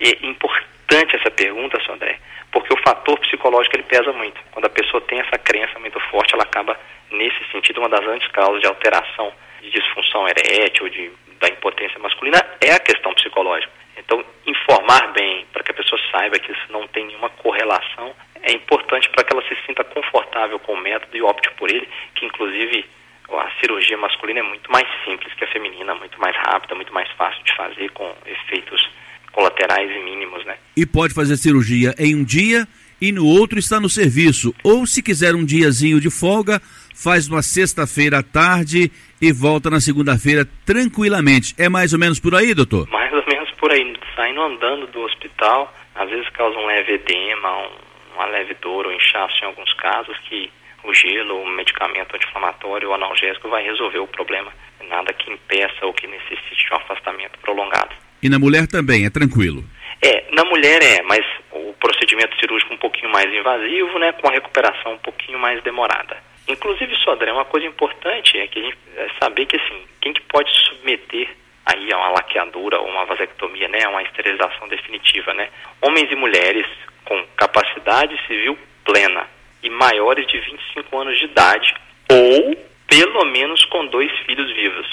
E 0.00 0.08
é 0.08 0.26
importante 0.26 1.14
essa 1.14 1.30
pergunta, 1.30 1.80
Sandré, 1.84 2.18
porque 2.50 2.74
o 2.74 2.82
fator 2.82 3.16
psicológico 3.20 3.76
ele 3.76 3.84
pesa 3.84 4.12
muito. 4.12 4.40
Quando 4.50 4.66
a 4.66 4.70
pessoa 4.70 5.00
tem 5.02 5.20
essa 5.20 5.38
crença 5.38 5.78
muito 5.78 6.00
forte, 6.10 6.34
ela 6.34 6.42
acaba, 6.42 6.76
nesse 7.12 7.44
sentido, 7.52 7.78
uma 7.78 7.88
das 7.88 8.00
grandes 8.00 8.26
causas 8.32 8.60
de 8.60 8.66
alteração 8.66 9.32
de 9.62 9.70
disfunção 9.70 10.26
erétil, 10.28 10.88
de, 10.88 11.12
da 11.40 11.48
impotência 11.48 11.98
masculina, 12.00 12.44
é 12.60 12.72
a 12.72 12.80
questão 12.80 13.14
psicológica. 13.14 13.83
Então, 13.96 14.24
informar 14.46 15.12
bem, 15.12 15.46
para 15.52 15.62
que 15.62 15.70
a 15.70 15.74
pessoa 15.74 16.00
saiba 16.10 16.38
que 16.38 16.50
isso 16.50 16.66
não 16.70 16.86
tem 16.88 17.06
nenhuma 17.06 17.30
correlação, 17.30 18.14
é 18.42 18.52
importante 18.52 19.08
para 19.10 19.24
que 19.24 19.32
ela 19.32 19.42
se 19.48 19.56
sinta 19.66 19.82
confortável 19.84 20.58
com 20.58 20.74
o 20.74 20.80
método 20.80 21.16
e 21.16 21.22
opte 21.22 21.50
por 21.52 21.70
ele, 21.70 21.88
que 22.14 22.26
inclusive 22.26 22.84
a 23.30 23.50
cirurgia 23.60 23.96
masculina 23.96 24.40
é 24.40 24.42
muito 24.42 24.70
mais 24.70 24.86
simples 25.04 25.32
que 25.34 25.44
a 25.44 25.48
feminina, 25.48 25.94
muito 25.94 26.20
mais 26.20 26.36
rápida, 26.36 26.74
muito 26.74 26.92
mais 26.92 27.10
fácil 27.12 27.42
de 27.42 27.56
fazer, 27.56 27.90
com 27.90 28.14
efeitos 28.26 28.88
colaterais 29.32 29.90
e 29.90 29.98
mínimos, 30.04 30.44
né? 30.44 30.56
E 30.76 30.86
pode 30.86 31.14
fazer 31.14 31.36
cirurgia 31.36 31.94
em 31.98 32.14
um 32.14 32.24
dia 32.24 32.66
e 33.00 33.10
no 33.10 33.26
outro 33.26 33.58
está 33.58 33.80
no 33.80 33.88
serviço. 33.88 34.54
Ou 34.62 34.86
se 34.86 35.02
quiser 35.02 35.34
um 35.34 35.44
diazinho 35.44 36.00
de 36.00 36.10
folga, 36.10 36.60
faz 36.94 37.28
uma 37.28 37.42
sexta-feira 37.42 38.18
à 38.18 38.22
tarde 38.22 38.90
e 39.20 39.32
volta 39.32 39.68
na 39.68 39.80
segunda-feira 39.80 40.46
tranquilamente. 40.64 41.54
É 41.58 41.68
mais 41.68 41.92
ou 41.92 41.98
menos 41.98 42.20
por 42.20 42.34
aí, 42.34 42.54
doutor? 42.54 42.88
Mais 42.90 43.12
ou 43.12 43.23
por 43.64 43.72
aí. 43.72 43.96
Saindo 44.14 44.42
andando 44.42 44.86
do 44.88 45.00
hospital, 45.00 45.72
às 45.94 46.10
vezes 46.10 46.28
causa 46.30 46.58
um 46.58 46.66
leve 46.66 46.92
edema, 46.92 47.60
um, 47.60 47.70
uma 48.14 48.26
leve 48.26 48.52
dor 48.60 48.86
ou 48.86 48.92
inchaço 48.92 49.42
em 49.42 49.46
alguns 49.46 49.72
casos 49.72 50.14
que 50.28 50.52
o 50.84 50.92
gelo, 50.92 51.40
o 51.40 51.46
medicamento 51.46 52.14
anti-inflamatório 52.14 52.88
ou 52.88 52.94
analgésico 52.94 53.48
vai 53.48 53.64
resolver 53.64 54.00
o 54.00 54.06
problema. 54.06 54.52
Nada 54.86 55.14
que 55.14 55.32
impeça 55.32 55.86
ou 55.86 55.94
que 55.94 56.06
necessite 56.06 56.66
de 56.66 56.74
um 56.74 56.76
afastamento 56.76 57.38
prolongado. 57.38 57.96
E 58.22 58.28
na 58.28 58.38
mulher 58.38 58.66
também, 58.66 59.06
é 59.06 59.10
tranquilo? 59.10 59.64
É, 60.02 60.26
na 60.30 60.44
mulher 60.44 60.82
é, 60.82 61.00
mas 61.00 61.24
o 61.50 61.72
procedimento 61.80 62.38
cirúrgico 62.38 62.74
um 62.74 62.78
pouquinho 62.78 63.10
mais 63.10 63.32
invasivo, 63.32 63.98
né, 63.98 64.12
com 64.12 64.28
a 64.28 64.32
recuperação 64.32 64.92
um 64.92 64.98
pouquinho 64.98 65.38
mais 65.38 65.62
demorada. 65.62 66.18
Inclusive, 66.46 66.94
Sodré, 66.96 67.32
uma 67.32 67.46
coisa 67.46 67.66
importante 67.66 68.36
é 68.36 68.46
que 68.46 68.58
a 68.58 68.62
gente 68.62 68.76
é 68.98 69.08
saber 69.18 69.46
que 69.46 69.56
assim, 69.56 69.86
quem 70.02 70.12
que 70.12 70.20
pode 70.20 70.50
submeter 70.66 71.30
aí 71.66 71.92
a 71.92 71.96
uma 71.96 72.10
laqueadura 72.10 72.78
ou 72.80 72.88
uma 72.88 73.04
vasectomia, 73.06 73.68
né, 73.68 73.78
a 73.84 73.90
uma 73.90 74.02
esterilização 74.02 74.68
definitiva, 74.68 75.32
né? 75.34 75.48
Homens 75.80 76.10
e 76.10 76.16
mulheres 76.16 76.66
com 77.04 77.22
capacidade 77.36 78.16
civil 78.26 78.58
plena 78.84 79.26
e 79.62 79.70
maiores 79.70 80.26
de 80.26 80.38
25 80.38 80.98
anos 80.98 81.18
de 81.18 81.24
idade 81.24 81.74
ou 82.10 82.56
pelo 82.86 83.24
menos 83.24 83.64
com 83.66 83.86
dois 83.86 84.10
filhos 84.20 84.54
vivos, 84.54 84.86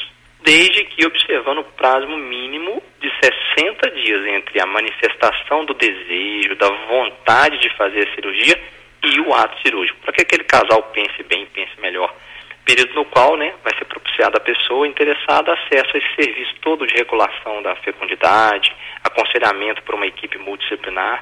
desde 0.43 0.86
que 0.86 1.05
observando 1.05 1.60
o 1.60 1.63
prazo 1.63 2.07
mínimo 2.07 2.81
de 2.99 3.12
60 3.57 3.91
dias 3.91 4.25
entre 4.27 4.62
a 4.62 4.65
manifestação 4.65 5.65
do 5.65 5.73
desejo, 5.73 6.55
da 6.55 6.69
vontade 6.88 7.60
de 7.60 7.69
fazer 7.75 8.07
a 8.07 8.15
cirurgia 8.15 8.60
e 9.03 9.19
o 9.19 9.34
ato 9.34 9.62
cirúrgico, 9.62 9.99
para 10.01 10.13
que 10.13 10.21
aquele 10.21 10.43
casal 10.45 10.84
pense 10.93 11.21
bem, 11.23 11.45
pense 11.47 11.79
melhor 11.81 12.13
período 12.71 12.93
no 12.93 13.03
qual 13.03 13.36
né, 13.36 13.53
vai 13.65 13.77
ser 13.77 13.84
propiciado 13.84 14.38
à 14.38 14.39
pessoa 14.39 14.88
interessada 14.88 15.51
acesso 15.51 15.89
a 15.93 15.97
esse 15.97 16.15
serviço 16.15 16.55
todo 16.62 16.88
de 16.88 16.93
regulação 16.93 17.62
da 17.62 17.75
fecundidade, 17.75 18.73
aconselhamento 19.03 19.84
por 19.84 19.95
uma 19.95 20.05
equipe 20.05 20.38
multidisciplinar, 20.38 21.21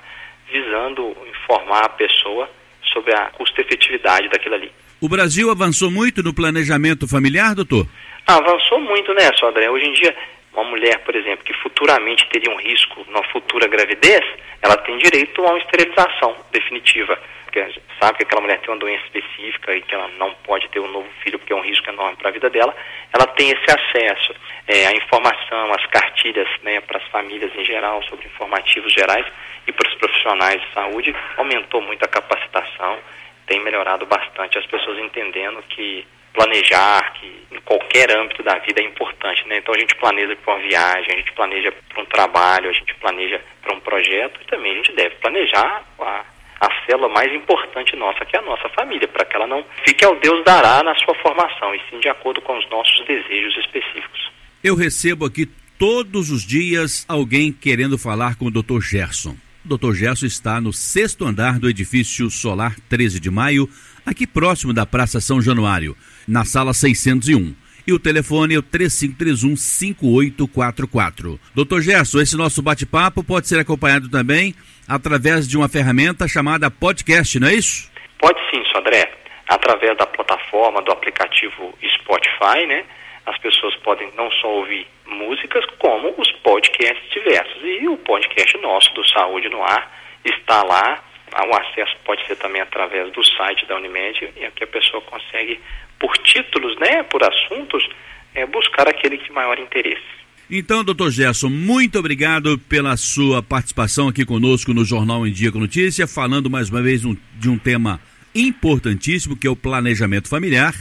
visando 0.51 1.17
informar 1.27 1.85
a 1.85 1.89
pessoa 1.89 2.47
sobre 2.93 3.15
a 3.15 3.31
custo-efetividade 3.31 4.29
daquilo 4.29 4.55
ali. 4.55 4.71
O 5.01 5.09
Brasil 5.09 5.49
avançou 5.49 5.89
muito 5.89 6.21
no 6.21 6.35
planejamento 6.35 7.07
familiar, 7.07 7.55
doutor? 7.55 7.88
Ah, 8.27 8.35
avançou 8.35 8.79
muito, 8.81 9.12
né, 9.15 9.31
Sodré? 9.39 9.71
Hoje 9.71 9.88
em 9.88 9.93
dia, 9.93 10.15
uma 10.53 10.65
mulher, 10.65 10.99
por 10.99 11.15
exemplo, 11.15 11.43
que 11.43 11.53
futuramente 11.53 12.29
teria 12.29 12.51
um 12.53 12.57
risco 12.57 13.03
na 13.09 13.23
futura 13.23 13.67
gravidez, 13.67 14.23
ela 14.62 14.77
tem 14.77 14.99
direito 14.99 15.43
a 15.43 15.49
uma 15.49 15.57
esterilização 15.57 16.35
definitiva. 16.51 17.17
Porque 17.49 17.81
sabe 17.99 18.19
que 18.19 18.23
aquela 18.25 18.41
mulher 18.41 18.59
tem 18.59 18.69
uma 18.69 18.79
doença 18.79 19.03
específica 19.05 19.75
e 19.75 19.81
que 19.81 19.95
ela 19.95 20.07
não 20.19 20.31
pode 20.43 20.69
ter 20.69 20.79
um 20.79 20.91
novo 20.91 21.09
filho 21.23 21.39
porque 21.39 21.51
é 21.51 21.55
um 21.55 21.63
risco 21.63 21.89
enorme 21.89 22.15
para 22.17 22.29
a 22.29 22.31
vida 22.31 22.47
dela, 22.47 22.75
ela 23.12 23.25
tem 23.25 23.49
esse 23.49 23.65
acesso 23.65 24.35
é, 24.67 24.85
à 24.85 24.91
informação, 24.91 25.73
às 25.73 25.83
cartilhas 25.88 26.47
né, 26.62 26.79
para 26.81 26.99
as 26.99 27.07
famílias 27.07 27.51
em 27.55 27.65
geral, 27.65 28.03
sobre 28.03 28.27
informativos 28.27 28.93
gerais 28.93 29.25
e 29.65 29.71
para 29.71 29.89
os 29.89 29.95
profissionais 29.95 30.62
de 30.62 30.73
saúde, 30.73 31.15
aumentou 31.38 31.81
muito 31.81 32.05
a 32.05 32.07
capacitação, 32.07 32.99
tem 33.47 33.59
melhorado 33.62 34.05
bastante 34.05 34.59
as 34.59 34.65
pessoas 34.67 34.99
entendendo 34.99 35.63
que 35.69 36.05
planejar, 36.31 37.13
que 37.13 37.47
em 37.51 37.59
qualquer 37.62 38.15
âmbito 38.15 38.43
da 38.43 38.59
vida 38.59 38.79
é 38.79 38.85
importante, 38.85 39.47
né? 39.47 39.57
Então 39.57 39.73
a 39.73 39.79
gente 39.79 39.95
planeja 39.95 40.35
para 40.35 40.53
uma 40.53 40.62
viagem, 40.62 41.13
a 41.13 41.17
gente 41.17 41.31
planeja 41.33 41.73
para 41.89 42.03
um 42.03 42.05
trabalho, 42.05 42.69
a 42.69 42.73
gente 42.73 42.93
planeja 42.95 43.41
para 43.63 43.73
um 43.73 43.79
projeto 43.79 44.39
e 44.39 44.45
também 44.45 44.73
a 44.73 44.75
gente 44.75 44.91
deve 44.91 45.15
planejar 45.15 45.83
a, 45.99 46.23
a 46.59 46.69
célula 46.85 47.09
mais 47.09 47.33
importante 47.33 47.95
nossa, 47.95 48.25
que 48.25 48.35
é 48.35 48.39
a 48.39 48.43
nossa 48.43 48.67
família, 48.69 49.07
para 49.07 49.25
que 49.25 49.35
ela 49.35 49.47
não 49.47 49.63
fique 49.85 50.03
ao 50.03 50.19
Deus 50.19 50.43
dará 50.43 50.83
na 50.83 50.93
sua 50.95 51.15
formação, 51.15 51.73
e 51.73 51.79
sim 51.89 51.99
de 51.99 52.09
acordo 52.09 52.41
com 52.41 52.57
os 52.57 52.69
nossos 52.69 53.05
desejos 53.05 53.55
específicos. 53.57 54.31
Eu 54.63 54.75
recebo 54.75 55.25
aqui 55.25 55.45
todos 55.77 56.29
os 56.29 56.45
dias 56.45 57.05
alguém 57.07 57.53
querendo 57.53 57.97
falar 57.97 58.35
com 58.35 58.45
o 58.45 58.51
Dr. 58.51 58.81
Gerson. 58.81 59.35
O 59.65 59.77
Dr. 59.77 59.93
Gerson 59.93 60.25
está 60.25 60.59
no 60.59 60.73
sexto 60.73 61.25
andar 61.25 61.59
do 61.59 61.69
edifício 61.69 62.29
Solar 62.29 62.75
13 62.89 63.19
de 63.19 63.31
Maio, 63.31 63.69
aqui 64.05 64.27
próximo 64.27 64.73
da 64.73 64.85
Praça 64.85 65.21
São 65.21 65.41
Januário, 65.41 65.95
na 66.27 66.43
sala 66.43 66.73
601. 66.73 67.55
E 67.87 67.93
o 67.93 67.99
telefone 67.99 68.55
é 68.55 68.59
o 68.59 68.63
3531-5844. 68.63 71.39
Doutor 71.55 71.81
Gerson, 71.81 72.19
esse 72.19 72.35
nosso 72.35 72.61
bate-papo 72.61 73.23
pode 73.23 73.47
ser 73.47 73.59
acompanhado 73.59 74.09
também 74.09 74.53
através 74.89 75.47
de 75.47 75.58
uma 75.58 75.69
ferramenta 75.69 76.28
chamada 76.28 76.71
podcast, 76.71 77.39
não 77.39 77.47
é 77.47 77.54
isso? 77.54 77.91
Pode 78.17 78.39
sim, 78.49 78.63
Sodré. 78.71 79.12
Através 79.47 79.97
da 79.97 80.06
plataforma 80.06 80.82
do 80.82 80.91
aplicativo 80.91 81.73
Spotify, 81.95 82.65
né? 82.67 82.84
As 83.25 83.38
pessoas 83.38 83.75
podem 83.78 84.12
não 84.17 84.30
só 84.32 84.47
ouvir 84.47 84.88
músicas, 85.06 85.65
como 85.78 86.13
os 86.17 86.32
podcasts 86.43 87.10
diversos. 87.12 87.62
E 87.63 87.88
o 87.88 87.97
podcast 87.97 88.58
nosso, 88.58 88.93
do 88.93 89.08
Saúde 89.08 89.49
no 89.49 89.63
Ar, 89.63 89.91
está 90.25 90.63
lá 90.63 91.04
o 91.47 91.56
acesso 91.56 91.95
pode 92.04 92.25
ser 92.25 92.36
também 92.38 92.62
através 92.62 93.12
do 93.12 93.23
site 93.23 93.65
da 93.65 93.75
Unimed, 93.75 94.34
em 94.38 94.49
que 94.52 94.63
a 94.63 94.67
pessoa 94.67 95.02
consegue, 95.02 95.60
por 95.99 96.17
títulos, 96.19 96.78
né, 96.80 97.04
por 97.04 97.23
assuntos, 97.23 97.88
é, 98.36 98.45
buscar 98.45 98.88
aquele 98.88 99.17
de 99.17 99.32
maior 99.32 99.60
interesse. 99.60 100.19
Então, 100.51 100.83
doutor 100.83 101.12
Gerson, 101.12 101.47
muito 101.47 101.99
obrigado 101.99 102.57
pela 102.57 102.97
sua 102.97 103.43
participação 103.43 104.07
aqui 104.07 104.25
conosco 104.25 104.73
no 104.73 104.83
Jornal 104.83 105.27
em 105.27 105.31
Dia 105.31 105.51
com 105.51 105.59
Notícia, 105.59 106.07
falando 106.07 106.49
mais 106.49 106.71
uma 106.71 106.81
vez 106.81 107.05
um, 107.05 107.15
de 107.35 107.47
um 107.47 107.55
tema 107.55 108.01
importantíssimo, 108.33 109.38
que 109.38 109.45
é 109.45 109.49
o 109.49 109.55
planejamento 109.55 110.27
familiar. 110.27 110.73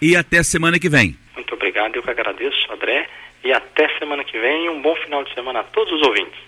E 0.00 0.16
até 0.16 0.42
semana 0.42 0.76
que 0.76 0.88
vem. 0.88 1.16
Muito 1.36 1.54
obrigado, 1.54 1.94
eu 1.94 2.02
que 2.02 2.10
agradeço, 2.10 2.66
André. 2.72 3.08
E 3.44 3.52
até 3.52 3.88
semana 3.96 4.24
que 4.24 4.36
vem. 4.36 4.68
Um 4.68 4.82
bom 4.82 4.96
final 4.96 5.22
de 5.22 5.32
semana 5.34 5.60
a 5.60 5.64
todos 5.64 5.92
os 5.92 6.02
ouvintes. 6.02 6.40